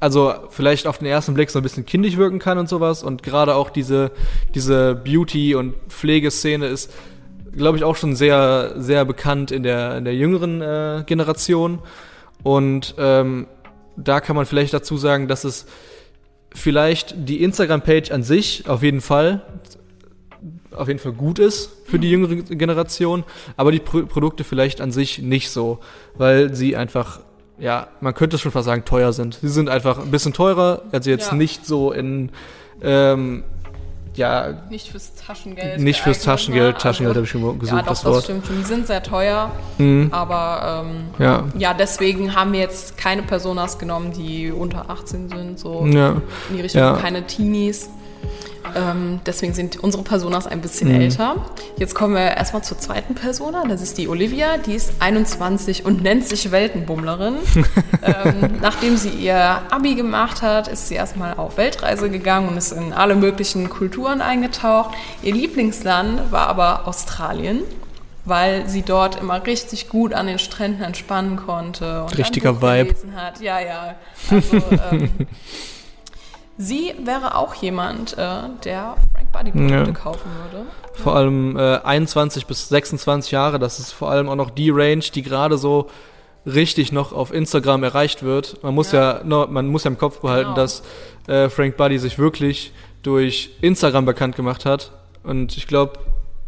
also 0.00 0.34
vielleicht 0.50 0.86
auf 0.86 0.98
den 0.98 1.06
ersten 1.06 1.34
Blick 1.34 1.50
so 1.50 1.58
ein 1.58 1.62
bisschen 1.62 1.86
kindisch 1.86 2.16
wirken 2.16 2.38
kann 2.38 2.58
und 2.58 2.68
sowas. 2.68 3.02
Und 3.02 3.22
gerade 3.22 3.54
auch 3.54 3.70
diese, 3.70 4.10
diese 4.54 4.94
Beauty- 4.94 5.54
und 5.54 5.74
Pflegeszene 5.88 6.66
ist, 6.66 6.92
glaube 7.52 7.78
ich, 7.78 7.84
auch 7.84 7.96
schon 7.96 8.14
sehr, 8.14 8.74
sehr 8.76 9.04
bekannt 9.04 9.50
in 9.50 9.62
der, 9.62 9.96
in 9.96 10.04
der 10.04 10.14
jüngeren 10.14 10.60
äh, 10.60 11.04
Generation. 11.06 11.78
Und 12.42 12.94
ähm, 12.98 13.46
da 13.96 14.20
kann 14.20 14.36
man 14.36 14.46
vielleicht 14.46 14.74
dazu 14.74 14.96
sagen, 14.98 15.28
dass 15.28 15.44
es 15.44 15.66
vielleicht 16.52 17.14
die 17.28 17.42
Instagram-Page 17.42 18.10
an 18.10 18.22
sich 18.22 18.68
auf 18.68 18.82
jeden 18.82 19.00
Fall 19.00 19.42
auf 20.76 20.88
jeden 20.88 21.00
Fall 21.00 21.12
gut 21.12 21.38
ist 21.38 21.70
für 21.86 21.98
die 21.98 22.10
jüngere 22.10 22.36
Generation, 22.36 23.24
aber 23.56 23.72
die 23.72 23.80
Pro 23.80 24.04
Produkte 24.04 24.44
vielleicht 24.44 24.80
an 24.80 24.92
sich 24.92 25.20
nicht 25.20 25.50
so, 25.50 25.78
weil 26.14 26.54
sie 26.54 26.76
einfach, 26.76 27.20
ja, 27.58 27.86
man 28.00 28.14
könnte 28.14 28.38
schon 28.38 28.52
fast 28.52 28.66
sagen, 28.66 28.84
teuer 28.84 29.12
sind. 29.12 29.38
Sie 29.40 29.48
sind 29.48 29.68
einfach 29.68 29.98
ein 29.98 30.10
bisschen 30.10 30.32
teurer, 30.32 30.82
also 30.92 31.10
jetzt 31.10 31.28
Ja. 31.30 31.34
nicht 31.36 31.66
so 31.66 31.92
in, 31.92 32.30
ähm, 32.82 33.44
ja, 34.14 34.54
Nicht 34.70 34.90
fürs 34.90 35.14
Taschengeld. 35.14 35.78
nicht 35.80 36.00
fürs 36.00 36.20
Taschengeld, 36.22 36.76
ne? 36.76 36.78
Taschengeld 36.80 37.16
Also- 37.16 37.18
habe 37.18 37.24
ich 37.24 37.30
schon 37.30 37.58
gesucht, 37.58 37.76
ja, 37.76 37.82
doch, 37.82 37.88
das 37.90 38.02
das 38.02 38.12
Wort. 38.12 38.24
stimmt 38.24 38.46
schon. 38.46 38.56
Die 38.56 38.64
sind 38.64 38.86
sehr 38.86 39.02
teuer, 39.02 39.50
Mhm. 39.78 40.08
aber 40.10 40.84
ähm, 40.86 41.04
Ja, 41.18 41.44
ja, 41.58 41.74
deswegen 41.74 42.34
haben 42.34 42.52
wir 42.52 42.60
jetzt 42.60 42.96
keine 42.96 43.22
Personas 43.22 43.78
genommen, 43.78 44.12
die 44.12 44.50
unter 44.50 44.88
18 44.88 45.28
sind, 45.28 45.58
so 45.58 45.84
ja, 45.86 46.10
in 46.50 46.56
die 46.56 46.60
Richtung, 46.62 46.80
Ja. 46.80 46.94
keine 46.96 47.26
Teenies. 47.26 47.90
Ähm, 48.74 49.20
deswegen 49.26 49.54
sind 49.54 49.78
unsere 49.78 50.02
Personas 50.02 50.46
ein 50.46 50.60
bisschen 50.60 50.88
Mhm. 50.88 51.00
älter. 51.00 51.36
Jetzt 51.76 51.94
kommen 51.94 52.14
wir 52.14 52.22
erstmal 52.36 52.62
zur 52.64 52.78
zweiten 52.78 53.14
Persona. 53.14 53.64
Das 53.68 53.82
ist 53.82 53.98
die 53.98 54.08
Olivia. 54.08 54.56
Die 54.58 54.74
ist 54.74 54.92
21 55.00 55.84
und 55.84 56.02
nennt 56.02 56.26
sich 56.26 56.50
Weltenbummlerin. 56.50 57.34
ähm, 58.02 58.58
nachdem 58.60 58.96
sie 58.96 59.10
ihr 59.10 59.62
Abi 59.70 59.94
gemacht 59.94 60.42
hat, 60.42 60.68
ist 60.68 60.88
sie 60.88 60.94
erstmal 60.94 61.34
auf 61.34 61.56
Weltreise 61.56 62.10
gegangen 62.10 62.48
und 62.48 62.56
ist 62.56 62.72
in 62.72 62.92
alle 62.92 63.14
möglichen 63.16 63.68
Kulturen 63.68 64.20
eingetaucht. 64.20 64.94
Ihr 65.22 65.34
Lieblingsland 65.34 66.32
war 66.32 66.48
aber 66.48 66.86
Australien. 66.88 67.60
Weil 68.28 68.68
sie 68.68 68.82
dort 68.82 69.20
immer 69.20 69.46
richtig 69.46 69.88
gut 69.88 70.12
an 70.12 70.26
den 70.26 70.40
Stränden 70.40 70.82
entspannen 70.82 71.36
konnte. 71.36 72.02
Und 72.02 72.18
Richtiger 72.18 72.60
Vibe. 72.60 72.92
Hat. 73.14 73.40
Ja, 73.40 73.60
ja. 73.60 73.94
Also, 74.28 74.56
ähm, 74.90 75.10
Sie 76.58 76.94
wäre 77.04 77.34
auch 77.36 77.54
jemand, 77.54 78.14
äh, 78.16 78.48
der 78.64 78.96
Frank 79.12 79.30
Buddy 79.32 79.50
Produkte 79.50 79.74
Ja. 79.74 79.90
kaufen 79.92 80.30
würde. 80.50 80.66
vor 80.94 81.14
allem 81.14 81.56
äh, 81.58 81.76
21 81.84 82.46
bis 82.46 82.68
26 82.70 83.30
Jahre, 83.30 83.58
das 83.58 83.78
ist 83.78 83.92
vor 83.92 84.10
allem 84.10 84.28
auch 84.30 84.34
noch 84.36 84.48
die 84.50 84.70
Range, 84.70 85.04
die 85.14 85.20
gerade 85.22 85.58
so 85.58 85.88
richtig 86.46 86.92
noch 86.92 87.12
auf 87.12 87.32
Instagram 87.34 87.82
erreicht 87.82 88.22
wird. 88.22 88.62
Man 88.62 88.74
muss 88.74 88.92
ja, 88.92 89.18
Ja. 89.18 89.24
noch, 89.24 89.48
man 89.50 89.66
muss 89.66 89.84
ja 89.84 89.90
im 89.90 89.98
Kopf 89.98 90.20
behalten, 90.20 90.50
Genau. 90.54 90.56
dass 90.56 90.82
äh, 91.26 91.48
Frank 91.50 91.76
Buddy 91.76 91.98
sich 91.98 92.18
wirklich 92.18 92.72
durch 93.02 93.50
Instagram 93.60 94.06
bekannt 94.06 94.36
gemacht 94.36 94.64
hat. 94.64 94.92
Und 95.24 95.56
ich 95.56 95.66
glaube, 95.66 95.98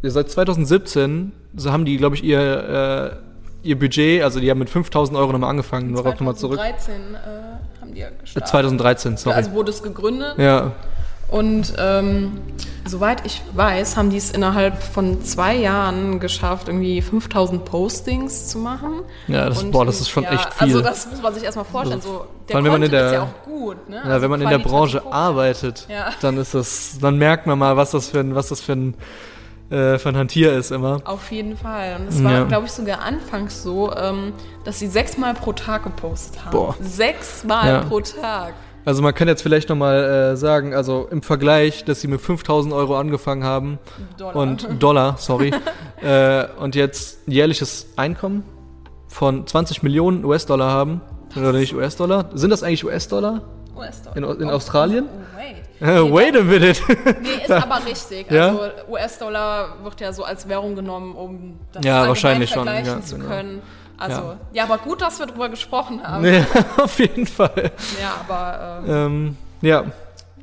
seit 0.02 0.30
2017 0.30 1.32
so 1.54 1.72
haben 1.72 1.84
die, 1.84 1.96
glaube 1.98 2.14
ich, 2.16 2.24
ihr, 2.24 2.40
äh, 2.40 3.27
ihr 3.62 3.78
Budget, 3.78 4.22
also 4.22 4.40
die 4.40 4.50
haben 4.50 4.58
mit 4.58 4.70
5000 4.70 5.18
Euro 5.18 5.32
nochmal 5.32 5.50
angefangen, 5.50 5.90
nur 5.92 6.02
nochmal 6.04 6.36
zurück. 6.36 6.58
2013 6.58 6.94
äh, 7.14 7.80
haben 7.80 7.94
die 7.94 8.00
ja 8.00 8.08
gestartet. 8.10 8.48
2013, 8.48 9.16
sorry. 9.16 9.36
Also 9.36 9.52
wurde 9.52 9.70
es 9.70 9.82
gegründet. 9.82 10.38
ja, 10.38 10.72
Und 11.28 11.74
ähm, 11.78 12.38
soweit 12.86 13.26
ich 13.26 13.42
weiß, 13.54 13.96
haben 13.96 14.10
die 14.10 14.16
es 14.16 14.30
innerhalb 14.30 14.82
von 14.82 15.22
zwei 15.24 15.56
Jahren 15.56 16.20
geschafft, 16.20 16.68
irgendwie 16.68 17.02
5000 17.02 17.64
Postings 17.66 18.48
zu 18.48 18.58
machen. 18.58 19.00
Ja, 19.26 19.48
das- 19.48 19.62
Und, 19.62 19.72
boah, 19.72 19.84
das 19.84 20.00
ist 20.00 20.08
schon 20.08 20.22
ja, 20.24 20.32
echt 20.32 20.54
viel. 20.54 20.68
Also 20.68 20.80
das 20.80 21.10
muss 21.10 21.20
man 21.20 21.34
sich 21.34 21.42
erstmal 21.44 21.66
vorstellen. 21.66 22.00
So, 22.00 22.24
der 22.48 22.56
allem, 22.56 22.64
wenn 22.64 22.72
man 22.72 22.82
in 22.84 22.90
der- 22.90 23.06
ist 23.08 23.12
ja 23.12 23.22
auch 23.24 23.44
gut. 23.44 23.88
Ne? 23.90 23.96
Ja, 23.96 24.02
Also 24.04 24.22
wenn 24.22 24.30
man 24.30 24.40
in 24.40 24.48
der 24.48 24.58
Branche 24.58 25.02
arbeitet, 25.12 25.86
Ja. 25.90 26.12
dann 26.22 26.38
ist 26.38 26.54
das, 26.54 26.98
dann 27.00 27.18
merkt 27.18 27.46
man 27.46 27.58
mal, 27.58 27.76
was 27.76 27.90
das 27.90 28.08
für 28.08 28.20
ein, 28.20 28.34
was 28.34 28.48
das 28.48 28.60
für 28.62 28.72
ein, 28.72 28.94
äh, 29.70 29.98
ein 30.08 30.16
Hantier 30.16 30.52
ist 30.54 30.70
immer. 30.70 31.00
Auf 31.04 31.30
jeden 31.30 31.56
Fall. 31.56 31.96
Und 32.00 32.08
es 32.08 32.22
war, 32.24 32.32
Ja. 32.32 32.44
glaube 32.44 32.66
ich, 32.66 32.72
sogar 32.72 33.00
anfangs 33.02 33.62
so, 33.62 33.94
ähm, 33.94 34.32
dass 34.64 34.78
sie 34.78 34.86
sechsmal 34.86 35.34
pro 35.34 35.52
Tag 35.52 35.84
gepostet 35.84 36.44
haben. 36.44 36.52
Boah. 36.52 36.74
Sechsmal 36.80 37.68
Ja. 37.68 37.80
pro 37.80 38.00
Tag. 38.00 38.54
Also 38.84 39.02
man 39.02 39.14
kann 39.14 39.28
jetzt 39.28 39.42
vielleicht 39.42 39.68
nochmal 39.68 40.02
äh, 40.32 40.36
sagen, 40.36 40.74
also 40.74 41.08
im 41.10 41.20
Vergleich, 41.20 41.84
dass 41.84 42.00
sie 42.00 42.08
mit 42.08 42.20
5000 42.22 42.72
Euro 42.72 42.96
angefangen 42.98 43.44
haben 43.44 43.78
Dollar. 44.16 44.36
und 44.36 44.68
Dollar, 44.82 45.16
sorry, 45.18 45.52
äh, 46.02 46.46
und 46.58 46.74
jetzt 46.74 47.28
ein 47.28 47.32
jährliches 47.32 47.88
Einkommen 47.96 48.44
von 49.08 49.46
20 49.46 49.82
Millionen 49.82 50.24
US-Dollar 50.24 50.70
haben, 50.70 51.02
oder 51.36 51.52
nicht 51.52 51.74
US-Dollar? 51.74 52.30
Sind 52.32 52.48
das 52.50 52.62
eigentlich 52.62 52.84
US-Dollar? 52.86 53.42
US-Dollar. 53.76 54.16
In- 54.16 54.40
in 54.42 54.48
Australien? 54.50 55.04
Oh, 55.06 55.36
wait. 55.38 55.56
Äh, 55.80 56.12
wait 56.12 56.36
a 56.36 56.42
minute. 56.42 56.80
Nee, 57.22 57.42
ist 57.44 57.50
aber 57.52 57.84
richtig. 57.86 58.30
Ja? 58.30 58.48
Also 58.48 58.60
US-Dollar 58.90 59.76
wird 59.84 60.00
ja 60.00 60.12
so 60.12 60.24
als 60.24 60.48
Währung 60.48 60.74
genommen, 60.74 61.14
um 61.14 61.58
das 61.72 61.84
Ja, 61.84 62.06
wahrscheinlich 62.08 62.50
schon, 62.50 62.64
vergleichen 62.64 62.98
ja, 63.00 63.04
zu 63.04 63.16
genau. 63.16 63.28
können. 63.28 63.62
Also, 63.96 64.20
Ja. 64.20 64.36
ja. 64.52 64.64
aber 64.64 64.78
gut, 64.78 65.00
dass 65.02 65.18
wir 65.18 65.26
drüber 65.26 65.48
gesprochen 65.48 66.02
haben. 66.06 66.24
ja, 66.24 66.44
auf 66.82 66.98
jeden 66.98 67.26
Fall. 67.26 67.70
Ja, 68.00 68.14
aber 68.28 68.82
ähm, 68.86 68.94
Ähm, 68.94 69.36
ja, 69.60 69.84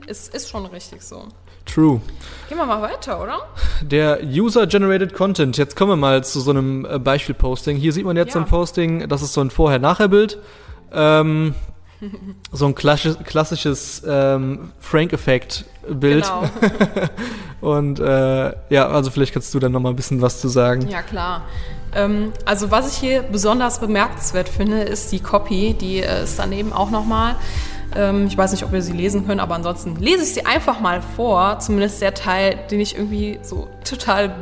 es 0.08 0.28
ist 0.30 0.50
schon 0.50 0.66
richtig 0.68 1.02
so. 1.02 1.28
true. 1.66 2.00
Gehen 2.48 2.58
wir 2.58 2.66
mal 2.66 2.82
weiter, 2.82 3.22
oder? 3.22 3.40
Der 3.82 4.20
User-Generated 4.24 5.14
Content. 5.14 5.58
Jetzt 5.58 5.76
kommen 5.76 5.92
wir 5.92 5.96
mal 5.98 6.24
zu 6.24 6.40
so 6.40 6.52
einem 6.52 6.86
äh, 6.86 7.00
Beispiel-Posting. 7.00 7.76
Hier 7.78 7.92
sieht 7.92 8.06
man 8.06 8.16
jetzt 8.18 8.36
Ja. 8.36 8.42
ein 8.42 8.46
Posting, 8.48 9.10
das 9.10 9.22
ist 9.22 9.34
so 9.34 9.42
ein 9.42 9.50
Vorher-Nachher-Bild. 9.50 10.38
Ähm, 10.94 11.56
so 12.52 12.66
ein 12.66 12.76
klassisches, 12.76 13.18
klassisches 13.24 14.04
ähm, 14.08 14.72
Frank-Effekt-Bild. 14.80 16.24
Genau. 16.24 16.44
Und 17.62 18.00
äh, 18.00 18.54
ja, 18.70 18.88
also 18.88 19.10
vielleicht 19.12 19.34
kannst 19.34 19.54
du 19.54 19.60
dann 19.60 19.72
noch 19.72 19.80
mal 19.80 19.90
ein 19.90 19.96
bisschen 19.96 20.22
was 20.22 20.40
zu 20.40 20.48
sagen. 20.48 20.88
Ja, 20.88 21.02
klar. 21.02 21.44
Ähm, 21.96 22.34
also 22.46 22.70
was 22.72 22.92
ich 22.92 22.98
hier 22.98 23.24
besonders 23.24 23.80
bemerkenswert 23.80 24.50
finde, 24.50 24.82
ist 24.82 25.12
die 25.12 25.20
Copy. 25.20 25.74
Die 25.74 26.02
äh, 26.02 26.24
ist 26.24 26.38
daneben 26.38 26.74
auch 26.74 26.92
nochmal. 26.92 27.36
Ähm, 27.96 28.28
ich 28.28 28.38
weiß 28.38 28.52
nicht, 28.52 28.64
ob 28.64 28.72
wir 28.72 28.82
sie 28.82 28.94
lesen 28.94 29.26
können, 29.26 29.40
aber 29.40 29.56
ansonsten 29.56 29.96
lese 29.96 30.24
ich 30.24 30.34
sie 30.34 30.46
einfach 30.46 30.80
mal 30.80 31.02
vor. 31.16 31.60
Zumindest 31.60 32.02
der 32.02 32.14
Teil, 32.14 32.60
den 32.70 32.80
ich 32.80 32.96
irgendwie 32.96 33.40
so 33.42 33.68
total 33.84 34.36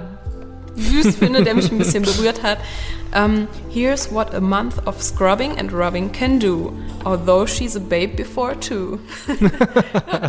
süß 0.76 1.16
finde, 1.18 1.44
der 1.44 1.56
mich 1.56 1.72
ein 1.72 1.78
bisschen 1.78 2.04
berührt 2.04 2.44
hat. 2.44 2.58
Um, 3.16 3.48
Here's 3.70 4.12
what 4.12 4.34
a 4.34 4.42
month 4.42 4.88
of 4.88 5.00
scrubbing 5.02 5.60
and 5.60 5.72
rubbing 5.72 6.12
can 6.12 6.40
do. 6.40 6.74
Although 7.06 7.46
she's 7.46 7.76
a 7.76 7.80
babe 7.80 8.16
before 8.16 8.60
too. 8.60 8.98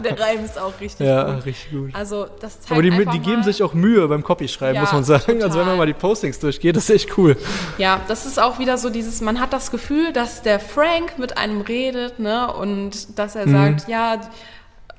der 0.04 0.20
Reim 0.20 0.44
ist 0.44 0.58
auch 0.58 0.72
richtig 0.80 1.06
Ja, 1.06 1.32
gut. 1.34 1.46
richtig 1.46 1.70
gut. 1.70 1.94
Also 1.94 2.26
das 2.40 2.60
zeigt 2.60 2.72
Aber 2.72 2.82
die, 2.82 2.90
die 2.90 3.18
geben 3.20 3.42
sich 3.42 3.62
auch 3.62 3.72
Mühe 3.72 4.06
beim 4.08 4.22
Copy-Schreiben, 4.22 4.74
Ja, 4.74 4.80
muss 4.82 4.92
man 4.92 5.04
sagen. 5.04 5.42
Also 5.42 5.42
wenn 5.42 5.50
total. 5.50 5.66
man 5.66 5.78
mal 5.78 5.86
die 5.86 5.94
Postings 5.94 6.38
durchgeht, 6.40 6.76
das 6.76 6.84
ist 6.84 6.94
echt 6.96 7.16
cool. 7.16 7.36
Ja, 7.78 8.00
das 8.06 8.26
ist 8.26 8.38
auch 8.40 8.58
wieder 8.58 8.76
so 8.76 8.90
dieses, 8.90 9.20
man 9.22 9.40
hat 9.40 9.52
das 9.54 9.70
Gefühl, 9.70 10.12
dass 10.12 10.42
der 10.42 10.60
Frank 10.60 11.18
mit 11.18 11.38
einem 11.38 11.62
redet, 11.62 12.18
ne, 12.18 12.52
und 12.52 13.18
dass 13.18 13.34
er 13.34 13.48
sagt, 13.48 13.88
ja, 13.88 14.20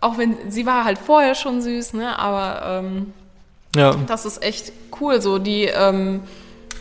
auch 0.01 0.17
wenn, 0.17 0.37
sie 0.49 0.65
war 0.65 0.85
halt 0.85 0.97
vorher 0.97 1.35
schon 1.35 1.61
süß, 1.61 1.93
ne, 1.93 2.17
aber 2.17 2.81
ähm, 2.83 3.13
Ja, 3.75 3.95
das 4.07 4.25
ist 4.25 4.41
echt 4.43 4.71
cool, 4.99 5.21
so, 5.21 5.39
die 5.39 5.65
ähm, 5.65 6.21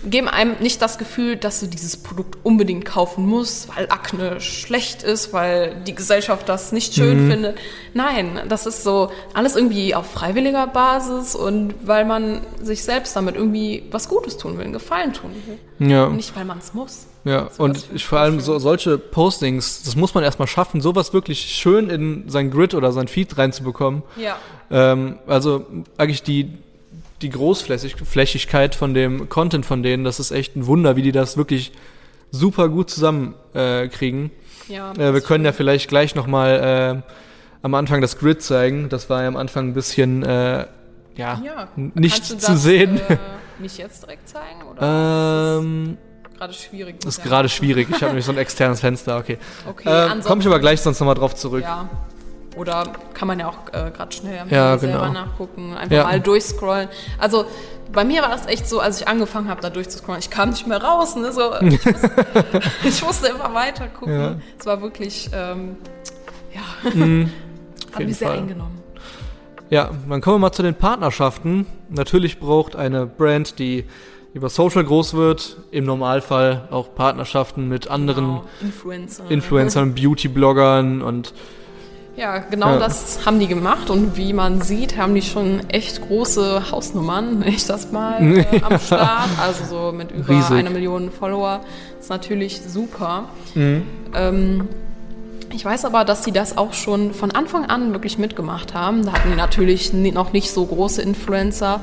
geben 0.04 0.28
einem 0.28 0.56
nicht 0.60 0.82
das 0.82 0.98
Gefühl, 0.98 1.36
dass 1.36 1.60
du 1.60 1.66
dieses 1.66 1.96
Produkt 1.96 2.38
unbedingt 2.42 2.84
kaufen 2.84 3.26
musst, 3.26 3.74
weil 3.74 3.86
Akne 3.90 4.40
schlecht 4.40 5.02
ist, 5.02 5.32
weil 5.32 5.76
die 5.86 5.94
Gesellschaft 5.94 6.48
das 6.48 6.72
nicht 6.72 6.94
schön 6.94 7.30
findet. 7.30 7.58
Nein, 7.94 8.40
das 8.48 8.66
ist 8.66 8.82
so 8.82 9.10
alles 9.32 9.56
irgendwie 9.56 9.94
auf 9.94 10.10
freiwilliger 10.10 10.66
Basis 10.66 11.34
und 11.34 11.74
weil 11.84 12.04
man 12.04 12.40
sich 12.62 12.84
selbst 12.84 13.16
damit 13.16 13.36
irgendwie 13.36 13.84
was 13.90 14.08
Gutes 14.08 14.36
tun 14.36 14.56
will, 14.56 14.64
einen 14.64 14.72
Gefallen 14.72 15.12
tun 15.12 15.30
will. 15.46 15.88
ja. 15.88 16.08
Nicht, 16.08 16.36
weil 16.36 16.44
man 16.44 16.58
es 16.58 16.74
muss. 16.74 17.06
Ja, 17.24 17.48
und 17.56 17.78
finde 17.78 17.96
ich, 17.96 18.04
vor 18.04 18.20
allem 18.20 18.40
so, 18.40 18.58
solche 18.58 18.98
Postings, 18.98 19.82
das 19.82 19.96
muss 19.96 20.12
man 20.12 20.22
erstmal 20.22 20.46
schaffen, 20.46 20.82
sowas 20.82 21.14
wirklich 21.14 21.40
schön 21.40 21.88
in 21.88 22.28
sein 22.28 22.50
Grid 22.50 22.74
oder 22.74 22.92
sein 22.92 23.08
Feed 23.08 23.38
reinzubekommen. 23.38 24.02
Ja. 24.16 24.36
Ähm, 24.70 25.18
also 25.26 25.64
eigentlich 25.96 26.22
die, 26.22 26.52
die 27.22 27.30
Großflächigkeit 27.30 28.74
von 28.74 28.94
dem 28.94 29.28
Content 29.28 29.64
von 29.66 29.82
denen, 29.82 30.04
das 30.04 30.20
ist 30.20 30.30
echt 30.30 30.56
ein 30.56 30.66
Wunder, 30.66 30.96
wie 30.96 31.02
die 31.02 31.12
das 31.12 31.36
wirklich 31.36 31.72
super 32.30 32.68
gut 32.68 32.90
zusammen 32.90 33.34
äh, 33.54 33.88
kriegen. 33.88 34.30
ja 34.68 34.92
Äh, 34.92 35.14
wir 35.14 35.20
können 35.20 35.44
ja 35.44 35.52
vielleicht 35.52 35.88
gleich 35.88 36.14
nochmal 36.14 37.02
äh, 37.06 37.12
am 37.62 37.74
Anfang 37.74 38.00
das 38.00 38.18
Grid 38.18 38.42
zeigen. 38.42 38.88
Das 38.88 39.08
war 39.08 39.22
ja 39.22 39.28
am 39.28 39.36
Anfang 39.36 39.68
ein 39.68 39.74
bisschen 39.74 40.22
äh, 40.22 40.66
ja, 41.16 41.40
ja. 41.44 41.68
nicht 41.76 42.24
zu 42.24 42.36
das, 42.36 42.62
sehen. 42.62 43.00
Äh, 43.08 43.16
nicht 43.58 43.78
jetzt 43.78 44.02
direkt 44.02 44.28
zeigen? 44.28 44.62
Oder 44.70 45.58
ähm, 45.60 45.96
ist 46.24 46.38
gerade 46.38 46.52
schwierig? 46.52 47.04
ist 47.04 47.22
gerade 47.22 47.48
schwierig. 47.48 47.88
Ich 47.88 47.96
habe 47.96 48.06
nämlich 48.06 48.24
so 48.24 48.32
ein 48.32 48.38
externes 48.38 48.80
Fenster, 48.80 49.16
okay. 49.18 49.38
Okay, 49.68 49.88
Äh, 49.88 50.20
Komme 50.22 50.40
ich 50.40 50.46
aber 50.46 50.58
gleich 50.58 50.80
sonst 50.80 50.98
nochmal 50.98 51.14
drauf 51.14 51.34
zurück. 51.36 51.62
Ja. 51.62 51.88
Oder 52.56 52.84
kann 53.14 53.26
man 53.28 53.38
ja 53.40 53.48
auch 53.48 53.56
äh, 53.72 53.90
gerade 53.90 54.12
schnell 54.14 54.36
Ja, 54.48 54.76
genau. 54.76 54.78
selber 54.78 55.08
nachgucken, 55.10 55.74
einfach 55.76 55.94
Ja. 55.96 56.04
mal 56.04 56.20
durchscrollen. 56.20 56.88
Also 57.18 57.44
bei 57.92 58.04
mir 58.04 58.22
war 58.22 58.30
das 58.30 58.46
echt 58.46 58.68
so, 58.68 58.80
als 58.80 59.00
ich 59.00 59.08
angefangen 59.08 59.48
habe, 59.48 59.60
da 59.60 59.70
durchzuscrollen, 59.70 60.20
ich 60.20 60.30
kam 60.30 60.50
nicht 60.50 60.66
mehr 60.66 60.82
raus. 60.82 61.16
Ne? 61.16 61.32
So, 61.32 61.52
ich, 61.60 61.84
musste, 61.84 62.10
ich 62.84 63.04
musste 63.04 63.28
immer 63.28 63.52
weiter 63.54 63.88
gucken. 63.88 64.14
Ja. 64.20 64.34
Es 64.58 64.66
war 64.66 64.80
wirklich, 64.82 65.30
ähm, 65.32 65.76
ja, 66.54 66.60
hat 66.84 66.94
jeden 66.94 67.30
mich 68.08 68.16
sehr 68.18 68.28
Fall. 68.28 68.38
eingenommen. 68.38 68.80
Ja, 69.70 69.90
dann 70.08 70.20
kommen 70.20 70.36
wir 70.36 70.38
mal 70.40 70.52
zu 70.52 70.62
den 70.62 70.74
Partnerschaften. 70.74 71.66
Natürlich 71.88 72.38
braucht 72.38 72.76
eine 72.76 73.06
Brand, 73.06 73.58
die 73.58 73.84
über 74.34 74.48
Social 74.48 74.84
groß 74.84 75.14
wird, 75.14 75.56
im 75.70 75.84
Normalfall 75.84 76.68
auch 76.70 76.94
Partnerschaften 76.94 77.68
mit 77.68 77.88
anderen 77.88 78.24
Genau, 78.26 78.44
Influencer. 78.60 79.24
Influencern, 79.30 79.94
Beauty-Bloggern 79.94 81.02
und 81.02 81.32
Ja, 82.16 82.38
genau 82.38 82.74
Ja. 82.74 82.78
das 82.78 83.26
haben 83.26 83.40
die 83.40 83.48
gemacht 83.48 83.90
und 83.90 84.16
wie 84.16 84.32
man 84.32 84.60
sieht, 84.62 84.96
haben 84.96 85.14
die 85.14 85.22
schon 85.22 85.68
echt 85.68 86.00
große 86.06 86.70
Hausnummern, 86.70 87.40
wenn 87.40 87.48
ich 87.52 87.66
das 87.66 87.90
mal 87.90 88.22
äh, 88.38 88.60
am 88.62 88.78
Start. 88.78 89.28
Also 89.42 89.64
so 89.64 89.92
mit 89.92 90.12
über 90.12 90.28
Riesig. 90.28 90.52
eine 90.56 90.70
Million 90.70 91.10
Follower. 91.10 91.60
ist 91.98 92.10
natürlich 92.10 92.60
super. 92.66 93.24
Mhm. 93.54 93.82
Ähm, 94.14 94.68
ich 95.52 95.64
weiß 95.64 95.84
aber, 95.84 96.04
dass 96.04 96.22
die 96.22 96.32
das 96.32 96.56
auch 96.58 96.72
schon 96.72 97.14
von 97.14 97.30
Anfang 97.32 97.64
an 97.66 97.92
wirklich 97.92 98.18
mitgemacht 98.18 98.74
haben. 98.74 99.04
Da 99.04 99.12
hatten 99.12 99.30
die 99.30 99.36
natürlich 99.36 99.92
noch 99.92 100.32
nicht 100.32 100.50
so 100.52 100.64
große 100.66 101.00
Influencer, 101.02 101.80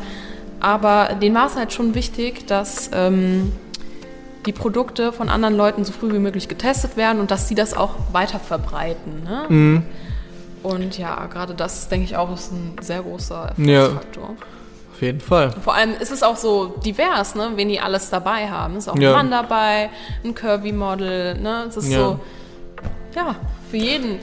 aber 0.59 1.09
denen 1.21 1.35
war 1.35 1.47
es 1.47 1.55
halt 1.55 1.73
schon 1.73 1.93
wichtig, 1.95 2.47
dass 2.47 2.89
ähm, 2.93 3.51
die 4.45 4.51
Produkte 4.53 5.11
von 5.13 5.29
anderen 5.29 5.55
Leuten 5.55 5.83
so 5.85 5.91
früh 5.93 6.13
wie 6.13 6.19
möglich 6.19 6.47
getestet 6.47 6.97
werden 6.97 7.19
und 7.19 7.31
dass 7.31 7.47
sie 7.47 7.55
das 7.55 7.73
auch 7.75 7.95
weiter 8.11 8.39
verbreiten. 8.39 9.23
Ne? 9.23 9.43
Mhm. 9.49 9.83
Und 10.63 10.97
ja, 10.97 11.25
gerade 11.27 11.53
das, 11.55 11.87
denke 11.89 12.05
ich 12.05 12.15
auch, 12.17 12.31
ist 12.33 12.51
ein 12.51 12.75
sehr 12.81 13.01
großer 13.01 13.53
Erfolgsfaktor. 13.57 14.35
auf 14.93 15.01
jeden 15.01 15.19
Fall. 15.19 15.51
Vor 15.63 15.73
allem 15.73 15.93
ist 15.99 16.11
es 16.11 16.21
auch 16.21 16.35
so 16.37 16.67
divers, 16.85 17.33
ne? 17.35 17.51
wen 17.55 17.67
die 17.69 17.79
alles 17.79 18.09
dabei 18.11 18.49
haben. 18.49 18.75
Es 18.75 18.85
ist 18.85 18.89
auch 18.89 18.97
Ja. 18.97 19.09
ein 19.11 19.15
Mann 19.15 19.31
dabei, 19.31 19.89
ein 20.23 20.35
Curvy-Model. 20.35 21.39
Ne? 21.39 21.65
Es 21.67 21.77
ist 21.77 21.89
Ja. 21.89 21.99
so, 21.99 22.19
ja, 23.15 23.35
für 23.71 23.77
jeden. 23.77 24.19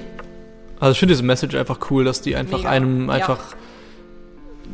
Also 0.79 0.93
ich 0.93 0.99
finde 1.01 1.15
diese 1.15 1.25
Message 1.25 1.57
einfach 1.57 1.79
cool, 1.91 2.05
dass 2.05 2.21
die 2.21 2.37
einfach 2.37 2.59
Mega. 2.59 2.71
einem 2.71 3.09
Ja. 3.09 3.15
einfach 3.15 3.39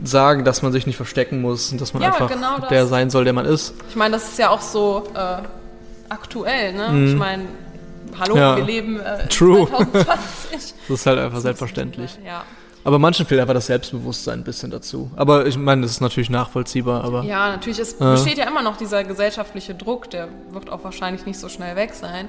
sagen, 0.02 0.44
dass 0.44 0.60
man 0.60 0.72
sich 0.72 0.86
nicht 0.86 0.96
verstecken 0.96 1.40
muss 1.40 1.72
und 1.72 1.80
dass 1.80 1.94
man 1.94 2.02
Ja, 2.02 2.08
einfach 2.10 2.28
genau 2.30 2.58
der 2.68 2.86
sein 2.86 3.08
soll, 3.08 3.24
der 3.24 3.32
man 3.32 3.46
ist. 3.46 3.72
Ich 3.88 3.96
meine, 3.96 4.14
das 4.16 4.24
ist 4.28 4.38
ja 4.38 4.50
auch 4.50 4.60
so 4.60 5.04
äh, 5.14 5.38
aktuell. 6.10 6.74
Ne? 6.74 7.06
Ich 7.08 7.14
meine, 7.16 7.44
hallo. 8.18 8.36
Ja. 8.36 8.56
wir 8.56 8.64
leben 8.64 9.00
äh, 9.00 9.26
True. 9.28 9.66
2020. 9.68 10.74
Das 10.88 11.00
ist 11.00 11.06
halt 11.06 11.18
einfach 11.18 11.40
selbstverständlich. 11.40 12.18
Ja. 12.24 12.44
Aber 12.84 12.98
manchen 12.98 13.24
fehlt 13.24 13.40
einfach 13.40 13.54
das 13.54 13.66
Selbstbewusstsein 13.66 14.40
ein 14.40 14.44
bisschen 14.44 14.70
dazu. 14.70 15.10
Aber 15.16 15.46
ich 15.46 15.56
meine, 15.56 15.82
das 15.82 15.92
ist 15.92 16.00
natürlich 16.02 16.28
nachvollziehbar, 16.28 17.02
aber 17.02 17.22
ja, 17.22 17.48
natürlich, 17.48 17.78
es 17.78 17.94
besteht 17.94 18.36
ja 18.36 18.46
immer 18.46 18.60
noch 18.62 18.76
dieser 18.76 19.04
gesellschaftliche 19.04 19.74
Druck, 19.74 20.10
der 20.10 20.28
wird 20.50 20.68
auch 20.70 20.84
wahrscheinlich 20.84 21.24
nicht 21.24 21.38
so 21.38 21.48
schnell 21.48 21.76
weg 21.76 21.94
sein. 21.94 22.28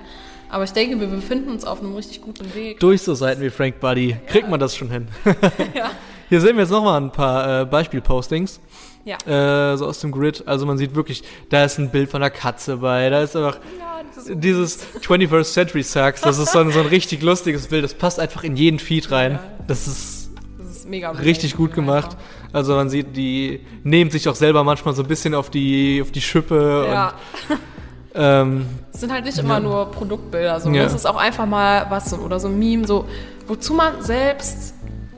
Aber 0.49 0.63
ich 0.63 0.71
denke, 0.71 0.97
wir 1.01 1.07
befinden 1.07 1.49
uns 1.49 1.65
auf 1.65 1.81
einem 1.81 1.93
richtig 1.95 2.21
guten 2.21 2.53
Weg. 2.55 2.79
durch 2.79 3.01
so 3.01 3.13
Seiten 3.15 3.41
wie 3.41 3.49
Frank 3.49 3.81
Buddy 3.81 4.15
kriegt 4.27 4.49
man 4.49 4.59
das 4.59 4.75
schon 4.75 4.89
hin. 4.89 5.07
Ja. 5.75 5.91
Hier 6.29 6.41
sehen 6.41 6.55
wir 6.55 6.63
jetzt 6.63 6.71
nochmal 6.71 6.99
ein 7.01 7.11
paar 7.11 7.61
äh, 7.61 7.65
Beispielpostings. 7.65 8.59
Ja. 9.05 9.71
Äh, 9.73 9.77
so 9.77 9.85
aus 9.85 9.99
dem 9.99 10.11
Grid. 10.11 10.43
Also 10.47 10.65
man 10.65 10.77
sieht 10.77 10.95
wirklich, 10.95 11.23
da 11.49 11.63
ist 11.63 11.77
ein 11.77 11.89
Bild 11.91 12.09
von 12.09 12.21
einer 12.21 12.31
Katze 12.31 12.77
bei, 12.77 13.09
da 13.09 13.21
ist 13.21 13.35
einfach 13.35 13.59
Ja, 13.79 14.01
ist 14.17 14.31
dieses 14.33 14.79
21st 15.01 15.53
Century 15.53 15.83
Sucks, 15.83 16.21
das 16.21 16.37
ist 16.39 16.51
so 16.51 16.59
ein, 16.59 16.71
so 16.71 16.79
ein 16.79 16.87
richtig 16.87 17.21
lustiges 17.21 17.67
Bild, 17.67 17.83
das 17.83 17.93
passt 17.93 18.19
einfach 18.19 18.43
in 18.43 18.55
jeden 18.57 18.79
Feed 18.79 19.11
rein. 19.11 19.37
Das 19.67 19.87
ist 19.87 20.29
Das 20.57 20.67
ist 20.77 20.89
mega 20.89 21.11
richtig 21.11 21.55
gut 21.55 21.73
gemacht. 21.73 22.17
Also 22.51 22.73
man 22.75 22.89
sieht, 22.89 23.15
die 23.15 23.59
nehmen 23.83 24.09
sich 24.11 24.27
auch 24.27 24.35
selber 24.35 24.63
manchmal 24.63 24.95
so 24.95 25.03
ein 25.03 25.07
bisschen 25.07 25.35
auf 25.35 25.49
die, 25.51 26.01
auf 26.01 26.11
die 26.11 26.21
Schippe 26.21 26.87
Ja, 26.89 27.13
und 27.49 27.57
ähm, 28.15 28.65
es 28.93 29.01
sind 29.01 29.11
halt 29.11 29.25
nicht 29.25 29.37
immer 29.37 29.59
nur 29.59 29.91
Produktbilder. 29.91 30.59
So. 30.61 30.69
Ja. 30.71 30.83
Das 30.83 30.93
ist 30.95 31.05
auch 31.05 31.17
einfach 31.17 31.45
mal 31.45 31.85
was 31.89 32.09
so, 32.09 32.17
oder 32.17 32.39
so 32.39 32.47
ein 32.47 32.57
Meme, 32.57 32.87
so, 32.87 33.05
wozu 33.45 33.73
man 33.73 34.01
selbst 34.01 34.73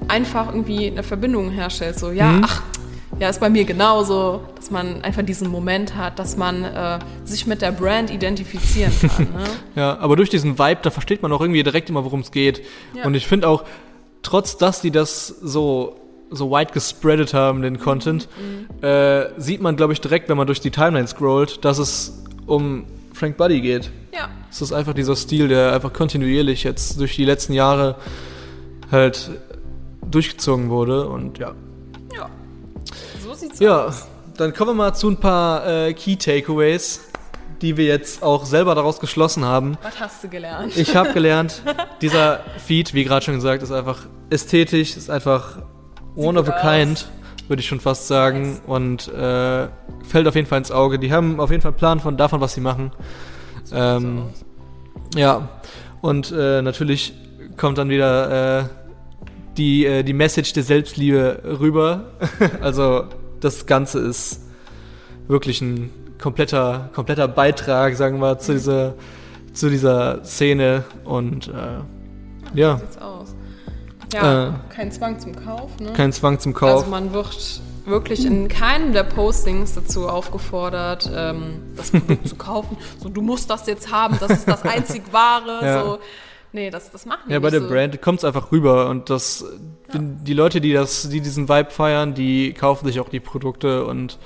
einfach 0.07 0.47
irgendwie 0.47 0.87
eine 0.87 1.03
Verbindung 1.03 1.51
herstellt. 1.51 1.97
So, 1.99 2.11
ja, 2.11 2.31
Mhm. 2.31 2.41
ach, 2.45 2.63
ja, 3.19 3.29
ist 3.29 3.39
bei 3.39 3.49
mir 3.49 3.65
genauso. 3.65 4.41
Das 4.55 4.67
dass 4.67 4.71
man 4.71 5.01
einfach 5.01 5.23
diesen 5.23 5.49
Moment 5.49 5.95
hat, 5.95 6.19
dass 6.19 6.35
man 6.35 6.65
äh, 6.65 6.99
sich 7.23 7.47
mit 7.47 7.61
der 7.61 7.71
Brand 7.71 8.11
identifizieren 8.11 8.91
kann. 8.99 9.27
Ne? 9.37 9.43
Ja, 9.75 9.97
aber 9.99 10.17
durch 10.17 10.29
diesen 10.29 10.59
Vibe, 10.59 10.79
da 10.81 10.89
versteht 10.89 11.21
man 11.21 11.31
auch 11.31 11.39
irgendwie 11.39 11.63
direkt 11.63 11.89
immer, 11.89 12.03
worum 12.03 12.19
es 12.19 12.31
geht. 12.31 12.61
Ja. 12.93 13.05
Und 13.05 13.13
ich 13.13 13.27
finde 13.27 13.47
auch, 13.47 13.63
trotz 14.23 14.57
dass 14.57 14.81
die 14.81 14.91
das 14.91 15.27
so 15.27 15.95
so 16.29 16.51
wide 16.51 16.73
gespreadet 16.73 17.33
haben, 17.33 17.61
den 17.61 17.79
Content, 17.79 18.27
äh, 18.81 19.27
sieht 19.37 19.61
man, 19.61 19.77
glaube 19.77 19.93
ich, 19.93 20.01
direkt, 20.01 20.27
wenn 20.27 20.35
man 20.35 20.45
durch 20.45 20.59
die 20.59 20.71
Timeline 20.71 21.07
scrollt, 21.07 21.63
dass 21.63 21.77
es 21.77 22.21
um 22.45 22.83
Frank 23.13 23.37
Buddy 23.37 23.61
geht. 23.61 23.89
Ja, 24.13 24.27
Es 24.51 24.61
ist 24.61 24.73
einfach 24.73 24.93
dieser 24.93 25.15
Stil, 25.15 25.47
der 25.47 25.71
einfach 25.71 25.93
kontinuierlich 25.93 26.63
jetzt 26.63 26.99
durch 26.99 27.15
die 27.15 27.23
letzten 27.23 27.53
Jahre 27.53 27.95
halt 28.91 29.31
durchgezogen 30.11 30.69
wurde 30.69 31.07
und 31.07 31.37
ja. 31.37 31.53
So 33.57 33.63
sieht's 33.63 33.69
Ja, 33.69 33.85
aus. 33.85 34.07
dann 34.37 34.53
kommen 34.53 34.71
wir 34.71 34.75
mal 34.75 34.93
zu 34.93 35.09
ein 35.09 35.17
paar 35.17 35.67
äh, 35.67 35.93
Key 35.93 36.15
Takeaways, 36.15 37.01
die 37.61 37.75
wir 37.75 37.85
jetzt 37.85 38.21
auch 38.21 38.45
selber 38.45 38.75
daraus 38.75 38.99
geschlossen 38.99 39.43
haben. 39.45 39.77
Was 39.81 39.99
hast 39.99 40.23
du 40.23 40.29
gelernt? 40.29 40.77
Ich 40.77 40.95
habe 40.95 41.11
gelernt, 41.13 41.63
dieser 42.01 42.41
Feed, 42.63 42.93
wie 42.93 43.03
gerade 43.03 43.25
schon 43.25 43.33
gesagt, 43.35 43.63
ist 43.63 43.71
einfach 43.71 44.05
ästhetisch, 44.29 44.95
ist 44.95 45.09
einfach 45.09 45.57
one 46.15 46.39
of 46.39 46.47
a 46.49 46.51
kind, 46.51 47.07
würde 47.47 47.61
ich 47.61 47.67
schon 47.67 47.79
fast 47.79 48.07
sagen. 48.07 48.51
Nice. 48.51 48.61
Und 48.67 49.07
äh, 49.07 49.67
fällt 50.03 50.27
auf 50.27 50.35
jeden 50.35 50.47
Fall 50.47 50.59
ins 50.59 50.71
Auge. 50.71 50.99
Die 50.99 51.11
haben 51.11 51.39
auf 51.39 51.49
jeden 51.49 51.61
Fall 51.61 51.71
einen 51.71 51.77
Plan 51.77 51.99
von 51.99 52.15
davon, 52.15 52.41
was 52.41 52.53
sie 52.53 52.61
machen. 52.61 52.91
Ähm, 53.73 54.23
ja, 55.15 55.49
und 56.01 56.31
äh, 56.31 56.61
natürlich 56.61 57.13
kommt 57.57 57.79
dann 57.79 57.89
wieder 57.89 58.59
äh, 58.59 58.63
die, 59.57 59.85
äh, 59.85 60.03
die 60.03 60.13
Message 60.13 60.53
der 60.53 60.61
Selbstliebe 60.63 61.41
rüber. 61.59 62.11
also 62.61 63.05
das 63.39 63.65
Ganze 63.65 63.99
ist 63.99 64.41
wirklich 65.27 65.61
ein 65.61 65.89
kompletter, 66.21 66.89
kompletter 66.93 67.27
Beitrag, 67.27 67.95
sagen 67.95 68.19
wir, 68.19 68.39
zu 68.39 68.53
dieser, 68.53 68.95
zu 69.53 69.69
dieser 69.69 70.23
Szene. 70.23 70.83
Und 71.03 71.47
äh, 71.49 72.57
ja, 72.59 72.77
sieht's 72.77 72.97
aus. 72.97 73.35
Ja, 74.13 74.47
Äh. 74.47 74.51
kein 74.69 74.91
Zwang 74.91 75.19
zum 75.19 75.35
Kauf, 75.35 75.69
ne? 75.79 75.91
kein 75.93 76.13
Zwang 76.13 76.39
zum 76.39 76.53
Kauf. 76.53 76.79
Also 76.81 76.89
man 76.89 77.11
wird 77.13 77.61
wirklich 77.85 78.25
in 78.25 78.47
keinem 78.47 78.93
der 78.93 79.03
Postings 79.03 79.73
dazu 79.73 80.07
aufgefordert, 80.07 81.09
ähm, 81.13 81.61
das 81.75 81.91
Produkt 81.91 82.27
zu 82.27 82.35
kaufen. 82.35 82.77
So, 83.01 83.09
du 83.09 83.21
musst 83.21 83.49
das 83.49 83.65
jetzt 83.67 83.91
haben, 83.91 84.17
das 84.19 84.31
ist 84.31 84.47
das 84.47 84.61
einzig 84.63 85.03
wahre. 85.11 85.59
Ja. 85.65 85.83
So, 85.83 85.99
nee, 86.51 86.69
das, 86.69 86.91
das 86.91 87.05
machen 87.05 87.21
die 87.27 87.33
Ja, 87.33 87.39
bei 87.39 87.49
der 87.49 87.61
so. 87.61 87.67
Brand 87.67 88.01
kommt 88.01 88.19
es 88.19 88.25
einfach 88.25 88.51
rüber 88.51 88.89
und 88.89 89.09
das, 89.09 89.45
die 89.93 90.33
Leute, 90.33 90.61
die 90.61 90.73
das, 90.73 91.09
die 91.09 91.21
diesen 91.21 91.49
Vibe 91.49 91.71
feiern, 91.71 92.13
die 92.13 92.53
kaufen 92.53 92.85
sich 92.87 92.99
auch 92.99 93.09
die 93.09 93.19
Produkte 93.19 93.85
und 93.85 94.17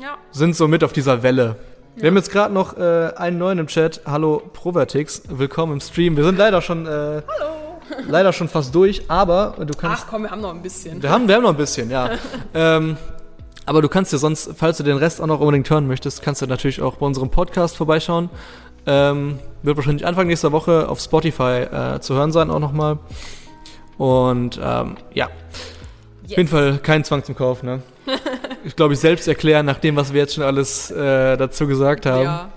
Ja, 0.00 0.16
sind 0.30 0.56
so 0.56 0.68
mit 0.68 0.84
auf 0.84 0.92
dieser 0.92 1.22
Welle. 1.22 1.56
Wir 1.96 2.08
haben 2.08 2.16
jetzt 2.16 2.30
gerade 2.30 2.54
noch 2.54 2.76
äh, 2.76 3.12
einen 3.16 3.38
neuen 3.38 3.58
im 3.58 3.66
Chat. 3.66 4.02
Hallo 4.06 4.40
Provertix, 4.52 5.22
willkommen 5.28 5.74
im 5.74 5.80
Stream. 5.80 6.16
Wir 6.16 6.22
sind 6.22 6.38
leider 6.38 6.62
schon, 6.62 6.86
äh, 6.86 7.22
leider 8.06 8.32
schon 8.32 8.48
fast 8.48 8.72
durch, 8.74 9.10
aber 9.10 9.56
du 9.58 9.74
kannst. 9.74 10.04
ach 10.04 10.10
komm, 10.10 10.22
wir 10.22 10.30
haben 10.30 10.40
noch 10.40 10.54
ein 10.54 10.62
bisschen. 10.62 11.02
Wir 11.02 11.10
haben, 11.10 11.26
wir 11.26 11.34
haben 11.34 11.42
noch 11.42 11.50
ein 11.50 11.56
bisschen, 11.56 11.90
ja. 11.90 12.10
ähm, 12.54 12.96
aber 13.66 13.82
du 13.82 13.88
kannst 13.88 14.12
dir 14.12 14.18
sonst, 14.18 14.50
falls 14.56 14.78
du 14.78 14.82
den 14.82 14.96
Rest 14.96 15.20
auch 15.20 15.26
noch 15.26 15.40
unbedingt 15.40 15.68
hören 15.68 15.86
möchtest, 15.88 16.22
kannst 16.22 16.40
du 16.40 16.46
natürlich 16.46 16.80
auch 16.80 16.96
bei 16.96 17.06
unserem 17.06 17.30
Podcast 17.30 17.76
vorbeischauen. 17.76 18.30
Ähm, 18.90 19.38
wird 19.62 19.76
wahrscheinlich 19.76 20.06
Anfang 20.06 20.28
nächster 20.28 20.50
Woche 20.50 20.88
auf 20.88 20.98
Spotify 20.98 21.66
äh, 21.70 22.00
zu 22.00 22.14
hören 22.14 22.32
sein 22.32 22.50
auch 22.50 22.58
nochmal. 22.58 22.98
Und 23.98 24.58
ähm, 24.62 24.96
ja, 25.12 25.26
auf 25.26 26.30
jeden 26.30 26.48
Fall 26.48 26.78
kein 26.78 27.04
Zwang 27.04 27.22
zum 27.22 27.36
Kauf, 27.36 27.62
ne? 27.62 27.82
ich 28.64 28.76
glaube, 28.76 28.94
ich 28.94 29.00
selbst 29.00 29.28
erklären, 29.28 29.66
nach 29.66 29.78
dem, 29.78 29.96
was 29.96 30.14
wir 30.14 30.22
jetzt 30.22 30.34
schon 30.34 30.44
alles 30.44 30.90
äh, 30.90 31.36
dazu 31.36 31.66
gesagt 31.66 32.06
haben. 32.06 32.24
Ja. 32.24 32.48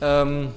Ähm, 0.00 0.48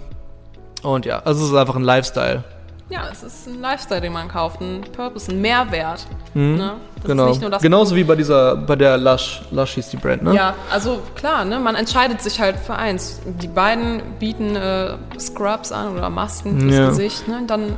und 0.83 1.05
ja, 1.05 1.19
also 1.19 1.43
es 1.43 1.51
ist 1.51 1.55
einfach 1.55 1.75
ein 1.75 1.83
Lifestyle. 1.83 2.45
Ja, 2.89 3.07
es 3.11 3.23
ist 3.23 3.47
ein 3.47 3.61
Lifestyle, 3.61 4.01
den 4.01 4.13
man 4.13 4.27
kauft, 4.27 4.61
ein 4.61 4.81
Purpose, 4.95 5.31
ein 5.31 5.41
Mehrwert. 5.41 6.05
Ne? 6.33 6.73
Das 6.95 7.05
genau. 7.05 7.57
Genauso 7.59 7.95
wie 7.95 8.03
bei 8.03 8.15
dieser, 8.15 8.55
bei 8.55 8.75
der 8.75 8.97
Lush. 8.97 9.41
Lush 9.51 9.71
hieß 9.75 9.89
die 9.89 9.97
Brand, 9.97 10.23
ne? 10.23 10.33
Ja, 10.35 10.53
also 10.71 10.99
klar, 11.15 11.43
ne, 11.45 11.59
man 11.59 11.75
entscheidet 11.75 12.21
sich 12.21 12.39
halt 12.39 12.57
für 12.57 12.75
eins. 12.75 13.19
Die 13.25 13.47
beiden 13.47 14.01
bieten 14.19 14.55
äh, 14.55 14.95
Scrubs 15.19 15.71
an 15.71 15.93
oder 15.97 16.09
Masken 16.09 16.59
fürs 16.61 16.75
Ja. 16.75 16.89
Gesicht. 16.89 17.27
Ne? 17.27 17.43
Dann 17.47 17.77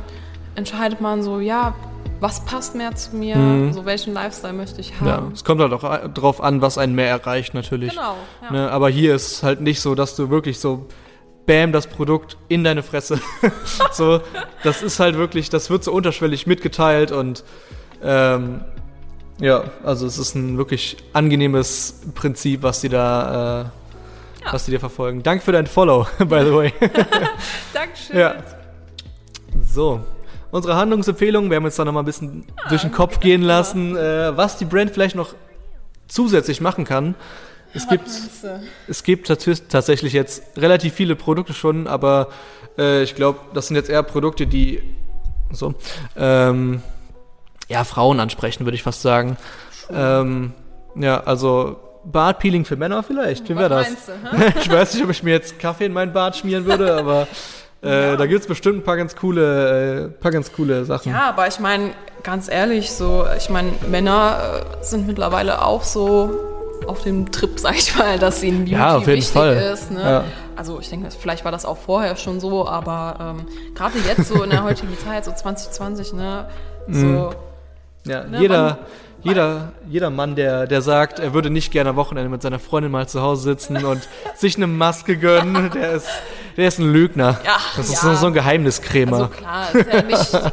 entscheidet 0.54 1.00
man 1.00 1.22
so, 1.22 1.40
ja, 1.40 1.74
was 2.20 2.44
passt 2.46 2.74
mehr 2.74 2.94
zu 2.94 3.14
mir? 3.14 3.70
So 3.74 3.84
welchen 3.84 4.14
Lifestyle 4.14 4.54
möchte 4.54 4.80
ich 4.80 4.98
Mhm. 5.00 5.06
Ja, 5.06 5.12
haben? 5.16 5.32
es 5.34 5.44
kommt 5.44 5.60
halt 5.60 5.72
auch 5.74 6.08
drauf 6.14 6.40
an, 6.42 6.62
was 6.62 6.78
einen 6.78 6.94
mehr 6.94 7.08
erreicht, 7.10 7.52
natürlich. 7.52 7.90
Genau. 7.90 8.14
Ja. 8.42 8.50
Ne, 8.52 8.70
aber 8.70 8.88
hier 8.88 9.14
ist 9.14 9.32
es 9.32 9.42
halt 9.42 9.60
nicht 9.60 9.80
so, 9.82 9.94
dass 9.94 10.16
du 10.16 10.30
wirklich 10.30 10.58
so 10.58 10.86
bam 11.46 11.72
das 11.72 11.86
Produkt 11.86 12.36
in 12.48 12.64
deine 12.64 12.82
Fresse. 12.82 13.20
so, 13.92 14.20
das 14.62 14.82
ist 14.82 14.98
halt 15.00 15.16
wirklich, 15.16 15.48
das 15.50 15.70
wird 15.70 15.84
so 15.84 15.92
unterschwellig 15.92 16.46
mitgeteilt 16.46 17.12
und 17.12 17.44
ähm, 18.02 18.60
ja, 19.38 19.64
also 19.84 20.06
es 20.06 20.18
ist 20.18 20.34
ein 20.34 20.56
wirklich 20.58 20.96
angenehmes 21.12 22.00
Prinzip, 22.14 22.62
was 22.62 22.80
die 22.80 22.88
da, 22.88 23.62
äh, 23.62 23.64
Ja. 24.44 24.52
was 24.52 24.64
die 24.64 24.70
dir 24.70 24.80
verfolgen. 24.80 25.22
Danke 25.22 25.44
für 25.44 25.52
dein 25.52 25.66
Follow, 25.66 26.06
by 26.18 26.42
the 26.44 26.52
way. 26.54 26.72
Dankeschön. 27.72 28.18
ja. 28.18 28.34
So. 29.62 30.00
Unsere 30.52 30.76
Handlungsempfehlung, 30.76 31.50
wir 31.50 31.56
haben 31.56 31.64
jetzt 31.64 31.78
da 31.78 31.84
nochmal 31.84 32.02
ein 32.02 32.06
bisschen 32.06 32.44
durch 32.68 32.82
den 32.82 32.92
Kopf 32.92 33.20
gehen 33.20 33.42
lassen, 33.42 33.96
äh, 33.96 34.34
was 34.36 34.56
die 34.56 34.64
Brand 34.64 34.90
vielleicht 34.92 35.16
noch 35.16 35.34
zusätzlich 36.08 36.60
machen 36.60 36.84
kann. 36.84 37.14
Es 37.76 37.88
gibt, 37.88 38.08
es 38.88 39.02
gibt 39.02 39.28
tats- 39.30 39.62
tatsächlich 39.68 40.12
jetzt 40.12 40.42
relativ 40.56 40.94
viele 40.94 41.14
Produkte 41.16 41.52
schon, 41.52 41.86
aber 41.86 42.28
äh, 42.78 43.02
ich 43.02 43.14
glaube, 43.14 43.38
das 43.54 43.66
sind 43.68 43.76
jetzt 43.76 43.90
eher 43.90 44.02
Produkte, 44.02 44.46
die 44.46 44.82
so 45.52 45.74
ähm, 46.16 46.82
ja 47.68 47.84
Frauen 47.84 48.18
ansprechen, 48.20 48.64
würde 48.64 48.74
ich 48.76 48.82
fast 48.82 49.02
sagen. 49.02 49.36
Ähm, 49.92 50.52
ja, 50.96 51.20
also 51.22 51.78
Bartpeeling 52.04 52.64
für 52.64 52.76
Männer 52.76 53.02
vielleicht. 53.02 53.48
Wie 53.48 53.56
wäre 53.56 53.68
das? 53.68 53.88
du? 54.06 54.12
ich 54.60 54.70
weiß 54.70 54.94
nicht, 54.94 55.04
ob 55.04 55.10
ich 55.10 55.22
mir 55.22 55.32
jetzt 55.34 55.58
Kaffee 55.58 55.86
in 55.86 55.92
meinen 55.92 56.12
Bart 56.12 56.36
schmieren 56.36 56.64
würde, 56.64 56.96
aber 56.96 57.22
äh, 57.22 57.26
Ja. 58.10 58.16
da 58.16 58.26
gibt 58.26 58.40
es 58.40 58.46
bestimmt 58.46 58.78
ein 58.78 58.82
paar 58.84 58.96
ganz 58.96 59.14
coole, 59.14 60.06
äh, 60.06 60.08
paar 60.08 60.30
ganz 60.32 60.52
coole 60.52 60.84
Sachen. 60.84 61.12
Ja, 61.12 61.28
aber 61.28 61.46
ich 61.46 61.60
meine, 61.60 61.92
ganz 62.22 62.48
ehrlich, 62.48 62.90
so, 62.90 63.26
ich 63.36 63.48
meine, 63.50 63.70
Männer 63.88 64.62
äh, 64.80 64.84
sind 64.84 65.06
mittlerweile 65.06 65.62
auch 65.62 65.82
so 65.84 66.30
auf 66.86 67.02
dem 67.02 67.30
Trip, 67.32 67.50
sag 67.58 67.76
ich 67.76 67.96
mal, 67.96 68.18
dass 68.18 68.42
ihnen 68.42 68.60
Beauty 68.64 68.72
Ja, 68.72 68.96
auf 68.96 69.06
jeden 69.06 69.18
wichtig 69.18 69.32
Fall. 69.32 69.54
ist. 69.56 69.90
Ne? 69.90 70.00
Ja. 70.02 70.24
Also 70.56 70.78
ich 70.80 70.88
denke, 70.88 71.08
vielleicht 71.10 71.44
war 71.44 71.52
das 71.52 71.64
auch 71.64 71.76
vorher 71.76 72.16
schon 72.16 72.40
so, 72.40 72.66
aber 72.66 73.36
ähm, 73.38 73.46
gerade 73.74 73.98
jetzt 74.06 74.28
so 74.28 74.42
in 74.42 74.50
der 74.50 74.64
heutigen 74.64 74.96
Zeit, 75.04 75.24
so 75.24 75.32
2020, 75.32 76.12
ne, 76.14 76.48
so, 76.88 77.34
Ja, 78.04 78.24
Ne, 78.24 78.38
jeder, 78.40 78.62
man- 78.62 78.76
jeder, 79.22 79.72
jeder 79.88 80.10
Mann, 80.10 80.36
der, 80.36 80.66
der 80.66 80.82
sagt, 80.82 81.18
er 81.18 81.34
würde 81.34 81.50
nicht 81.50 81.72
gerne 81.72 81.90
am 81.90 81.96
Wochenende 81.96 82.28
mit 82.30 82.42
seiner 82.42 82.58
Freundin 82.60 82.92
mal 82.92 83.08
zu 83.08 83.20
Hause 83.22 83.42
sitzen 83.42 83.84
und 83.84 84.00
sich 84.36 84.56
eine 84.56 84.66
Maske 84.68 85.16
gönnen, 85.16 85.70
der 85.74 85.92
ist, 85.92 86.06
der 86.56 86.68
ist 86.68 86.78
ein 86.78 86.92
Lügner. 86.92 87.38
Ja, 87.44 87.56
das 87.76 87.88
ist 87.90 88.02
ja. 88.04 88.10
so, 88.10 88.14
so 88.14 88.26
ein 88.28 88.32
Geheimniskrämer. 88.34 89.16
also 89.16 89.28
klar, 89.28 89.74
ist 89.74 89.92
ja 89.92 90.02
nicht, 90.02 90.52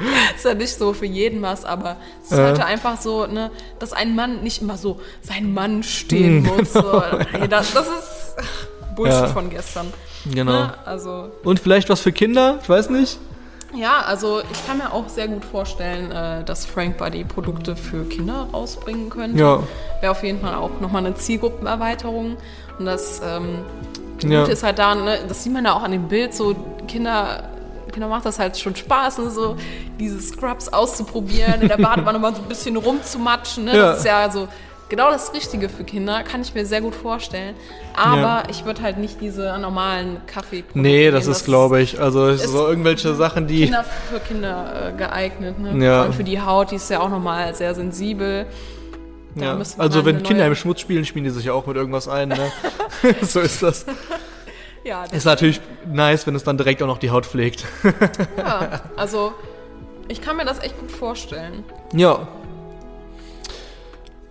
ist 0.36 0.44
ja 0.44 0.54
nicht 0.54 0.74
so 0.76 0.92
für 0.92 1.06
jeden 1.06 1.42
was, 1.42 1.64
aber 1.64 1.96
es 2.22 2.32
ist 2.32 2.38
Äh. 2.38 2.42
halt 2.44 2.64
einfach 2.64 3.00
so, 3.00 3.26
ne, 3.26 3.50
dass 3.78 3.92
ein 3.92 4.14
Mann 4.14 4.42
nicht 4.42 4.62
immer 4.62 4.76
so 4.76 5.00
sein 5.22 5.52
Mann 5.54 5.82
stehen 5.82 6.42
Mm, 6.42 6.46
muss. 6.46 6.72
So. 6.72 7.02
Nee, 7.38 7.48
das, 7.48 7.72
das 7.72 7.86
ist 7.86 8.36
Bullshit 8.96 9.20
Ja. 9.20 9.26
von 9.28 9.50
gestern. 9.50 9.92
genau. 10.32 10.52
Ne? 10.52 10.74
Also 10.84 11.30
Und 11.44 11.60
vielleicht 11.60 11.88
was 11.88 12.00
für 12.00 12.12
Kinder? 12.12 12.58
Ich 12.62 12.68
weiß 12.68 12.90
nicht. 12.90 13.18
Ja, 13.74 14.00
also 14.00 14.40
ich 14.50 14.66
kann 14.66 14.78
mir 14.78 14.92
auch 14.94 15.10
sehr 15.10 15.28
gut 15.28 15.44
vorstellen, 15.44 16.10
äh, 16.10 16.42
dass 16.42 16.64
Frank 16.64 16.96
Buddy 16.96 17.24
Produkte 17.24 17.76
für 17.76 18.04
Kinder 18.06 18.48
rausbringen 18.50 19.10
könnte. 19.10 19.38
Ja. 19.38 19.62
Wäre 20.00 20.10
auf 20.12 20.22
jeden 20.22 20.40
Fall 20.40 20.54
auch 20.54 20.80
nochmal 20.80 21.04
eine 21.04 21.14
Zielgruppenerweiterung. 21.14 22.38
Und 22.78 22.84
das 22.86 23.20
ähm, 23.24 23.58
Ja. 24.22 24.40
Gute 24.40 24.52
ist 24.52 24.62
halt 24.62 24.78
da, 24.78 24.94
ne, 24.94 25.18
das 25.28 25.44
sieht 25.44 25.52
man 25.52 25.64
ja 25.66 25.74
auch 25.74 25.82
an 25.82 25.92
dem 25.92 26.08
Bild, 26.08 26.32
so 26.34 26.56
Kinder, 26.88 27.50
Kinder 27.98 28.08
macht 28.08 28.26
das 28.26 28.38
halt 28.38 28.56
schon 28.56 28.76
Spaß, 28.76 29.18
ne, 29.18 29.30
so 29.30 29.56
diese 29.98 30.20
Scrubs 30.20 30.68
auszuprobieren, 30.68 31.62
in 31.62 31.66
der 31.66 31.78
Badewanne 31.78 32.20
mal 32.20 32.32
so 32.32 32.40
ein 32.40 32.48
bisschen 32.48 32.76
rumzumatschen. 32.76 33.64
Ne? 33.64 33.76
Ja. 33.76 33.86
Das 33.88 33.98
ist 33.98 34.04
ja 34.06 34.30
so 34.30 34.46
genau 34.88 35.10
das 35.10 35.34
Richtige 35.34 35.68
für 35.68 35.82
Kinder, 35.82 36.22
kann 36.22 36.40
ich 36.40 36.54
mir 36.54 36.64
sehr 36.64 36.80
gut 36.80 36.94
vorstellen. 36.94 37.56
Aber 37.96 38.20
Ja. 38.20 38.42
ich 38.48 38.64
würde 38.64 38.82
halt 38.82 38.98
nicht 38.98 39.20
diese 39.20 39.58
normalen 39.58 40.24
Kaffee 40.28 40.62
Nee, 40.74 41.10
das 41.10 41.26
ist, 41.26 41.44
glaube 41.44 41.82
ich, 41.82 42.00
also 42.00 42.28
ist 42.28 42.46
so 42.46 42.68
irgendwelche 42.68 43.16
Sachen, 43.16 43.48
die. 43.48 43.64
Kinder 43.64 43.84
für 43.84 44.20
Kinder 44.20 44.90
äh, 44.90 44.96
geeignet. 44.96 45.58
Ne? 45.58 45.84
Ja. 45.84 46.02
Allem 46.02 46.12
für 46.12 46.22
die 46.22 46.40
Haut, 46.40 46.70
die 46.70 46.76
ist 46.76 46.88
ja 46.90 47.00
auch 47.00 47.10
nochmal 47.10 47.52
sehr 47.56 47.74
sensibel. 47.74 48.46
Ja. 49.34 49.58
Also 49.76 50.04
wenn 50.04 50.22
Kinder 50.22 50.46
im 50.46 50.54
Schmutz 50.54 50.82
spielen, 50.82 51.04
spielen 51.04 51.24
die 51.24 51.30
sich 51.30 51.46
ja 51.46 51.52
auch 51.52 51.66
mit 51.66 51.76
irgendwas 51.76 52.06
ein. 52.06 52.28
Ne? 52.28 52.52
so 53.22 53.40
ist 53.40 53.60
das. 53.60 53.84
Ja, 54.88 55.04
das, 55.04 55.12
Ist 55.12 55.24
natürlich 55.26 55.60
nice, 55.92 56.26
wenn 56.26 56.34
es 56.34 56.44
dann 56.44 56.56
direkt 56.56 56.82
auch 56.82 56.86
noch 56.86 56.96
die 56.96 57.10
Haut 57.10 57.26
pflegt. 57.26 57.66
ja, 58.38 58.80
also 58.96 59.34
ich 60.08 60.22
kann 60.22 60.38
mir 60.38 60.46
das 60.46 60.60
echt 60.60 60.80
gut 60.80 60.90
vorstellen. 60.90 61.62
Ja. 61.92 62.26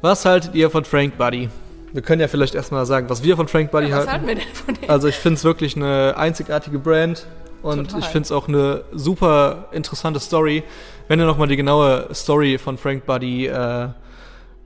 Was 0.02 0.26
haltet 0.26 0.56
ihr 0.56 0.72
von 0.72 0.84
Frank 0.84 1.16
Buddy? 1.18 1.50
wir 1.94 2.02
können 2.02 2.22
ja 2.22 2.28
vielleicht 2.28 2.54
erstmal 2.56 2.86
sagen, 2.86 3.10
was 3.10 3.24
wir 3.24 3.36
von 3.36 3.48
Frank 3.48 3.72
Buddy 3.72 3.88
Was 3.92 3.96
halten. 4.00 4.12
halten 4.12 4.28
wir 4.28 4.36
denn 4.36 4.54
von 4.54 4.74
denen? 4.76 4.90
Also 4.90 5.08
ich 5.08 5.16
finde 5.16 5.38
es 5.38 5.44
wirklich 5.44 5.76
eine 5.76 6.16
einzigartige 6.18 6.80
Brand 6.80 7.26
und 7.62 7.86
Total. 7.86 8.00
ich 8.00 8.06
finde 8.08 8.26
es 8.26 8.32
auch 8.32 8.48
eine 8.48 8.84
super 8.94 9.66
interessante 9.72 10.20
Story. 10.20 10.64
Wenn 11.08 11.20
ihr 11.20 11.26
nochmal 11.26 11.48
die 11.48 11.56
genaue 11.56 12.10
Story 12.14 12.58
von 12.58 12.78
Frank 12.78 13.06
Buddy 13.06 13.48
äh, 13.48 13.90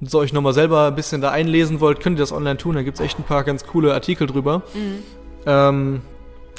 so 0.01 0.19
euch 0.19 0.33
nochmal 0.33 0.53
selber 0.53 0.87
ein 0.87 0.95
bisschen 0.95 1.21
da 1.21 1.31
einlesen 1.31 1.79
wollt, 1.79 1.99
könnt 1.99 2.17
ihr 2.17 2.23
das 2.23 2.31
online 2.31 2.57
tun. 2.57 2.75
Da 2.75 2.81
gibt 2.81 2.97
es 2.99 3.05
echt 3.05 3.19
ein 3.19 3.23
paar 3.23 3.43
ganz 3.43 3.65
coole 3.65 3.93
Artikel 3.93 4.25
drüber, 4.27 4.63
Mhm. 4.73 5.03
Ähm, 5.45 6.01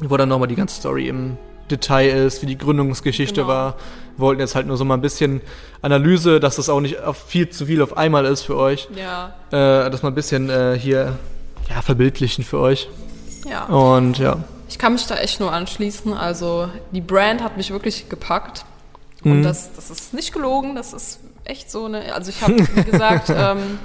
wo 0.02 0.16
dann 0.16 0.28
nochmal 0.28 0.48
die 0.48 0.56
ganze 0.56 0.76
Story 0.76 1.08
im 1.08 1.36
Detail 1.70 2.08
ist, 2.26 2.42
wie 2.42 2.46
die 2.46 2.58
Gründungsgeschichte 2.58 3.36
Genau. 3.42 3.48
war. 3.48 3.74
Wir 4.16 4.26
wollten 4.26 4.40
jetzt 4.40 4.54
halt 4.54 4.66
nur 4.66 4.76
so 4.76 4.84
mal 4.84 4.94
ein 4.94 5.00
bisschen 5.00 5.40
Analyse, 5.80 6.38
dass 6.40 6.56
das 6.56 6.68
auch 6.68 6.80
nicht 6.80 7.00
auf 7.02 7.16
viel 7.16 7.48
zu 7.48 7.66
viel 7.66 7.80
auf 7.82 7.96
einmal 7.96 8.24
ist 8.26 8.42
für 8.42 8.56
euch. 8.56 8.88
ja, 8.94 9.34
Äh, 9.50 9.90
das 9.90 10.02
mal 10.02 10.10
ein 10.10 10.14
bisschen 10.14 10.50
äh, 10.50 10.78
hier 10.78 11.18
ja, 11.70 11.80
verbildlichen 11.82 12.44
für 12.44 12.58
euch. 12.58 12.88
ja. 13.48 13.64
Und 13.66 14.18
ja. 14.18 14.38
Ich 14.68 14.78
kann 14.78 14.94
mich 14.94 15.06
da 15.06 15.16
echt 15.16 15.38
nur 15.40 15.52
anschließen. 15.52 16.14
Also 16.14 16.68
die 16.92 17.00
Brand 17.02 17.42
hat 17.42 17.56
mich 17.58 17.70
wirklich 17.70 18.08
gepackt. 18.08 18.64
Mhm. 19.22 19.32
Und 19.32 19.42
das, 19.42 19.72
das 19.74 19.90
ist 19.90 20.14
nicht 20.14 20.32
gelogen, 20.32 20.74
das 20.74 20.92
ist 20.92 21.20
echt 21.44 21.70
so 21.70 21.84
eine. 21.86 22.14
Also 22.14 22.30
ich 22.30 22.40
habe, 22.42 22.56
wie 22.74 22.84
gesagt, 22.84 23.28
ähm, 23.34 23.78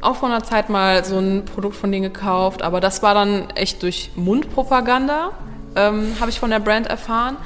auch 0.00 0.16
vor 0.16 0.28
einer 0.28 0.42
Zeit 0.44 0.68
mal 0.68 1.04
so 1.04 1.18
ein 1.18 1.44
Produkt 1.44 1.76
von 1.76 1.90
denen 1.90 2.02
gekauft, 2.04 2.62
aber 2.62 2.80
das 2.80 3.02
war 3.02 3.14
dann 3.14 3.50
echt 3.50 3.82
durch 3.82 4.10
Mundpropaganda, 4.16 5.30
ähm, 5.74 6.16
habe 6.20 6.30
ich 6.30 6.38
von 6.38 6.50
der 6.50 6.60
Brand 6.60 6.86
erfahren. 6.86 7.36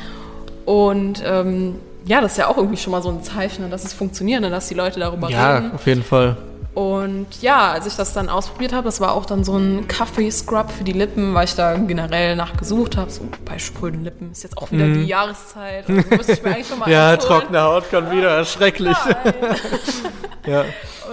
Und 0.67 1.23
ähm, 1.25 1.77
ja, 2.05 2.21
das 2.21 2.33
ist 2.33 2.39
ja 2.39 2.49
auch 2.49 2.57
irgendwie 2.57 2.77
schon 2.77 2.93
mal 2.93 3.03
so 3.03 3.09
ein 3.11 3.23
Zeichen, 3.23 3.71
dass 3.71 3.85
es 3.85 3.93
funktioniert, 3.93 4.43
dass 4.45 4.69
die 4.69 4.75
Leute 4.75 5.01
darüber 5.01 5.29
Ja, 5.31 5.57
reden. 5.57 5.73
auf 5.75 5.87
jeden 5.87 6.03
Fall. 6.03 6.37
Und 6.73 7.27
ja, 7.43 7.73
als 7.73 7.87
ich 7.87 7.97
das 7.97 8.13
dann 8.13 8.29
ausprobiert 8.29 8.73
habe, 8.73 8.85
das 8.85 9.01
war 9.01 9.13
auch 9.15 9.27
dann 9.27 9.43
so 9.43 9.57
ein 9.57 9.89
Kaffee-Scrub 9.89 10.71
für 10.71 10.85
die 10.85 10.93
Lippen, 10.93 11.35
weil 11.35 11.45
ich 11.47 11.57
da 11.57 11.75
generell 11.75 12.37
nachgesucht 12.37 12.97
habe, 12.97 13.11
so 13.11 13.23
bei 13.45 13.59
spröden 13.59 14.05
Lippen. 14.05 14.31
Ist 14.31 14.45
jetzt 14.45 14.57
auch 14.57 14.71
wieder 14.71 14.87
die 14.87 15.05
Jahreszeit. 15.05 15.89
Also 15.89 16.09
müsste 16.11 16.33
ich 16.35 16.43
mir 16.45 16.51
eigentlich 16.55 16.69
schon 16.69 16.79
mal. 16.79 16.89
Ja, 16.91 17.17
trockene 17.17 17.61
Haut 17.61 17.91
kommt 17.91 18.13
wieder, 18.13 18.45
schrecklich. 18.45 18.97
Ja, 20.47 20.65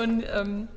Und 0.01 0.23
ähm, 0.39 0.67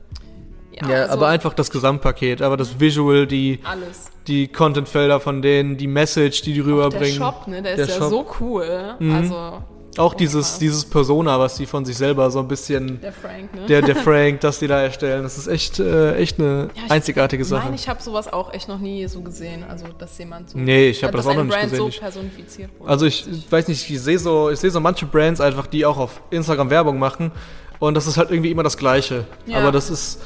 ja, 0.83 0.89
ja 0.89 1.03
also 1.03 1.13
aber 1.15 1.29
einfach 1.29 1.55
das 1.55 1.71
Gesamtpaket, 1.71 2.43
aber 2.43 2.57
das 2.57 2.79
Visual, 2.81 3.27
die, 3.27 3.61
alles. 3.65 4.11
die 4.27 4.49
Content-Felder 4.49 5.21
von 5.21 5.43
denen, 5.43 5.77
die 5.77 5.87
Message, 5.87 6.43
die 6.43 6.53
die 6.53 6.59
Der 6.63 6.67
rüberbringen. 6.67 7.17
Shop, 7.19 7.47
ne, 7.47 7.63
der, 7.63 7.77
Der 7.77 7.85
ist 7.87 7.91
ja 7.93 7.99
Shop. 7.99 8.11
so 8.11 8.27
cool. 8.41 8.95
Mhm. 8.99 9.15
Also 9.15 9.63
Auch 9.97 10.15
dieses, 10.15 10.59
dieses 10.61 10.85
Persona, 10.85 11.39
was 11.41 11.57
die 11.57 11.67
von 11.67 11.85
sich 11.85 11.97
selber 11.97 12.31
so 12.31 12.39
ein 12.39 12.47
bisschen, 12.47 13.01
der 13.01 13.13
Frank, 13.13 13.53
ne? 13.55 13.67
der, 13.67 13.83
der 13.83 13.97
Frank, 14.07 14.41
das 14.41 14.61
die 14.61 14.69
da 14.69 14.81
erstellen, 14.83 15.25
das 15.25 15.37
ist 15.37 15.49
echt, 15.49 15.81
äh, 15.81 16.15
echt 16.15 16.39
eine 16.39 16.69
Ja, 16.77 16.83
ich 16.87 16.91
einzigartige 16.93 17.43
Ich 17.43 17.49
Sache. 17.49 17.65
meine, 17.65 17.75
ich 17.75 17.89
habe 17.89 18.01
sowas 18.01 18.33
auch 18.33 18.53
echt 18.55 18.69
noch 18.69 18.79
nie 18.79 19.07
so 19.09 19.21
gesehen. 19.21 19.65
Also, 19.69 19.87
dass 19.99 20.17
jemand 20.19 20.49
so. 20.51 20.59
Nee, 20.59 20.91
ich 20.91 21.03
hab 21.03 21.11
dass 21.11 21.25
das 21.25 21.33
auch 21.33 21.37
noch 21.37 21.43
nicht 21.45 21.53
Brand 21.53 21.65
gesehen. 21.71 21.79
so 21.83 21.89
Ich- 21.89 22.01
personifiziert 22.01 22.71
wurde. 22.79 22.89
Also 22.89 23.07
ich 23.07 23.27
weiß 23.51 23.67
nicht, 23.67 23.91
ich 23.91 24.01
sehe 24.01 24.19
so, 24.21 24.49
ich 24.51 24.61
sehe 24.61 24.71
so 24.71 24.79
manche 24.79 25.07
Brands 25.07 25.41
einfach, 25.41 25.67
die 25.67 25.85
auch 25.85 25.99
auf 25.99 26.23
Instagram 26.31 26.71
Werbung 26.71 26.99
machen 27.01 27.33
und 27.81 27.95
das 27.95 28.07
ist 28.07 28.17
halt 28.17 28.31
irgendwie 28.31 28.53
immer 28.53 28.63
das 28.63 28.77
Gleiche. 28.77 29.25
Ja. 29.47 29.59
Aber 29.59 29.73
das 29.73 29.91
ist 29.91 30.21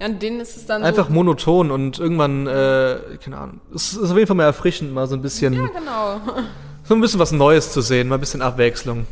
Ja, 0.00 0.06
und 0.08 0.20
denen 0.22 0.40
ist 0.40 0.56
es 0.56 0.66
dann 0.66 0.82
einfach 0.82 1.06
so. 1.06 1.12
monoton 1.12 1.70
und 1.70 1.98
irgendwann, 1.98 2.46
äh, 2.46 2.98
keine 3.22 3.38
Ahnung, 3.38 3.60
es 3.74 3.92
ist 3.92 4.10
auf 4.10 4.16
jeden 4.16 4.26
Fall 4.26 4.36
mal 4.36 4.44
erfrischend, 4.44 4.92
mal 4.92 5.06
so 5.06 5.14
ein 5.14 5.22
bisschen, 5.22 5.54
Ja, 5.54 5.66
genau. 5.68 6.20
so 6.82 6.94
ein 6.94 7.00
bisschen 7.00 7.20
was 7.20 7.32
Neues 7.32 7.72
zu 7.72 7.80
sehen, 7.80 8.08
mal 8.08 8.16
ein 8.16 8.20
bisschen 8.20 8.42
Abwechslung. 8.42 9.06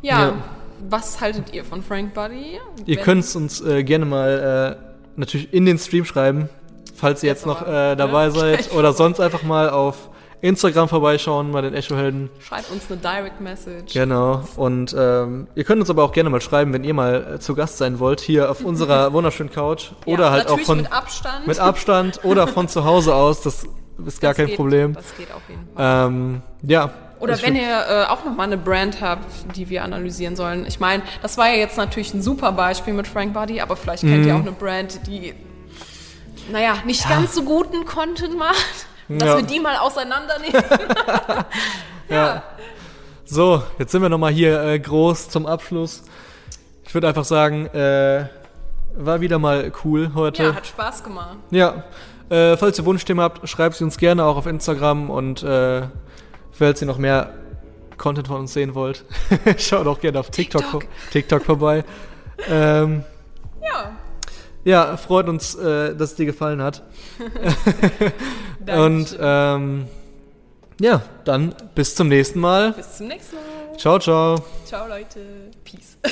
Ja. 0.00 0.20
Ja. 0.20 0.34
Was 0.88 1.20
haltet 1.20 1.52
ihr 1.54 1.64
von 1.64 1.82
Frank 1.82 2.14
Buddy? 2.14 2.58
Ihr 2.86 2.96
könnt 2.96 3.24
es 3.24 3.36
uns 3.36 3.60
äh, 3.60 3.84
gerne 3.84 4.04
mal 4.04 4.78
äh, 4.80 4.92
natürlich 5.16 5.52
in 5.52 5.64
den 5.64 5.78
Stream 5.78 6.04
schreiben, 6.04 6.48
falls 6.94 7.22
ihr 7.22 7.28
jetzt, 7.28 7.40
Jetzt 7.40 7.46
noch 7.46 7.62
äh, 7.62 7.94
dabei 7.94 8.30
seid. 8.30 8.72
Oder 8.72 8.92
sonst 8.92 9.20
einfach 9.20 9.42
mal 9.42 9.70
auf 9.70 10.10
Instagram 10.42 10.88
vorbeischauen, 10.88 11.52
bei 11.52 11.60
den 11.62 11.72
Echo-Helden. 11.72 12.28
Schreibt 12.40 12.70
uns 12.70 12.84
eine 12.90 12.98
Direct 13.00 13.40
Message. 13.40 13.92
Genau. 13.94 14.42
Und 14.56 14.94
ähm, 14.98 15.46
ihr 15.54 15.64
könnt 15.64 15.80
uns 15.80 15.88
aber 15.88 16.02
auch 16.04 16.12
gerne 16.12 16.28
mal 16.30 16.40
schreiben, 16.40 16.72
wenn 16.74 16.84
ihr 16.84 16.92
mal 16.94 17.34
äh, 17.36 17.38
zu 17.40 17.54
Gast 17.54 17.78
sein 17.78 17.98
wollt, 18.00 18.20
hier 18.20 18.50
auf 18.50 18.62
unserer 18.64 19.12
wunderschönen 19.14 19.50
Couch. 19.50 19.92
Ja, 20.04 20.12
Oder 20.12 20.30
halt 20.32 20.48
auch 20.48 20.58
von 20.60 20.78
mit 20.78 20.92
Abstand. 20.92 21.46
mit 21.46 21.58
Abstand 21.60 22.20
oder 22.24 22.46
von 22.48 22.68
zu 22.68 22.84
Hause 22.84 23.14
aus. 23.14 23.40
Das 23.42 23.64
ist 24.04 24.20
gar 24.20 24.30
Das 24.32 24.36
kein 24.38 24.46
geht, 24.48 24.56
Problem. 24.56 24.94
Das 24.94 25.16
geht 25.16 25.32
auf 25.32 25.42
jeden 25.48 25.66
Fall. 25.76 26.06
Ähm, 26.08 26.42
ja. 26.62 26.90
Oder 27.20 27.40
wenn 27.40 27.54
ihr 27.54 27.62
äh, 27.88 28.04
auch 28.10 28.24
nochmal 28.24 28.48
eine 28.48 28.58
Brand 28.58 29.00
habt, 29.00 29.24
die 29.56 29.68
wir 29.70 29.84
analysieren 29.84 30.34
sollen. 30.34 30.66
Ich 30.66 30.80
meine, 30.80 31.04
das 31.22 31.38
war 31.38 31.48
ja 31.48 31.54
jetzt 31.54 31.76
natürlich 31.76 32.12
ein 32.14 32.20
super 32.20 32.50
Beispiel 32.50 32.94
mit 32.94 33.06
Frank 33.06 33.32
Buddy, 33.32 33.60
aber 33.60 33.76
vielleicht 33.76 34.02
kennt 34.02 34.22
Mhm. 34.22 34.26
ihr 34.28 34.34
auch 34.34 34.40
eine 34.40 34.50
Brand, 34.50 35.06
die, 35.06 35.34
naja, 36.50 36.78
nicht 36.84 37.08
ganz 37.08 37.32
so 37.36 37.44
guten 37.44 37.84
Content 37.84 38.36
macht. 38.36 38.86
Dass 39.08 39.28
Ja. 39.28 39.36
wir 39.36 39.42
die 39.44 39.60
mal 39.60 39.76
auseinandernehmen. 39.76 40.62
Ja. 42.08 42.42
So, 43.24 43.62
jetzt 43.78 43.92
sind 43.92 44.02
wir 44.02 44.10
nochmal 44.10 44.32
hier 44.32 44.62
äh, 44.62 44.78
groß 44.78 45.30
zum 45.30 45.46
Abschluss. 45.46 46.02
Ich 46.84 46.92
würde 46.92 47.08
einfach 47.08 47.24
sagen, 47.24 47.66
äh, 47.68 48.26
war 48.94 49.22
wieder 49.22 49.38
mal 49.38 49.72
cool 49.84 50.10
heute. 50.14 50.42
ja, 50.42 50.54
hat 50.54 50.66
Spaß 50.66 51.02
gemacht. 51.04 51.38
Ja. 51.50 51.84
Äh, 52.28 52.56
falls 52.58 52.78
ihr 52.78 52.84
Wunschthemen 52.84 53.22
habt, 53.24 53.48
schreibt 53.48 53.76
sie 53.76 53.84
uns 53.84 53.96
gerne 53.96 54.24
auch 54.24 54.36
auf 54.36 54.46
Instagram 54.46 55.08
und 55.08 55.42
äh, 55.42 55.82
falls 56.50 56.82
ihr 56.82 56.86
noch 56.86 56.98
mehr 56.98 57.30
Content 57.96 58.26
von 58.28 58.40
uns 58.40 58.52
sehen 58.52 58.74
wollt, 58.74 59.04
schaut 59.58 59.86
auch 59.86 60.00
gerne 60.00 60.20
auf 60.20 60.28
TikTok, 60.30 60.62
TikTok. 60.62 60.84
TikTok 61.12 61.42
vorbei. 61.44 61.84
Ähm, 62.50 63.04
Ja. 63.62 63.92
ja, 64.64 64.96
freut 64.98 65.28
uns, 65.28 65.54
äh, 65.54 65.94
dass 65.96 66.10
es 66.10 66.16
dir 66.16 66.26
gefallen 66.26 66.60
hat. 66.60 66.82
Und 68.68 69.16
ähm, 69.20 69.86
ja, 70.80 71.02
dann 71.24 71.54
bis 71.74 71.94
zum 71.94 72.08
nächsten 72.08 72.40
Mal. 72.40 72.72
Bis 72.72 72.96
zum 72.96 73.08
nächsten 73.08 73.36
Mal. 73.36 73.78
Ciao, 73.78 73.98
ciao. 73.98 74.36
Ciao, 74.64 74.86
Leute. 74.86 75.20
Peace. 75.64 75.96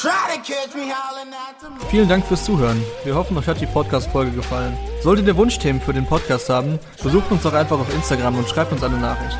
Try 0.00 0.10
to 0.32 0.40
catch 0.42 0.74
me 0.76 0.92
howling 0.92 1.32
at 1.32 1.60
the 1.60 1.68
moon. 1.68 1.80
Vielen 1.90 2.08
Dank 2.08 2.24
fürs 2.24 2.44
Zuhören. 2.44 2.80
Wir 3.02 3.16
hoffen, 3.16 3.36
euch 3.36 3.48
hat 3.48 3.60
die 3.60 3.66
Podcast-Folge 3.66 4.30
gefallen. 4.30 4.76
Solltet 5.02 5.26
ihr 5.26 5.36
Wunschthemen 5.36 5.82
für 5.82 5.92
den 5.92 6.06
Podcast 6.06 6.48
haben, 6.48 6.78
besucht 7.02 7.32
uns 7.32 7.42
doch 7.42 7.52
einfach 7.52 7.80
auf 7.80 7.92
Instagram 7.92 8.38
und 8.38 8.48
schreibt 8.48 8.70
uns 8.70 8.84
eine 8.84 8.98
Nachricht. 8.98 9.36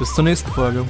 Bis 0.00 0.12
zur 0.12 0.24
nächsten 0.24 0.50
Folge. 0.50 0.84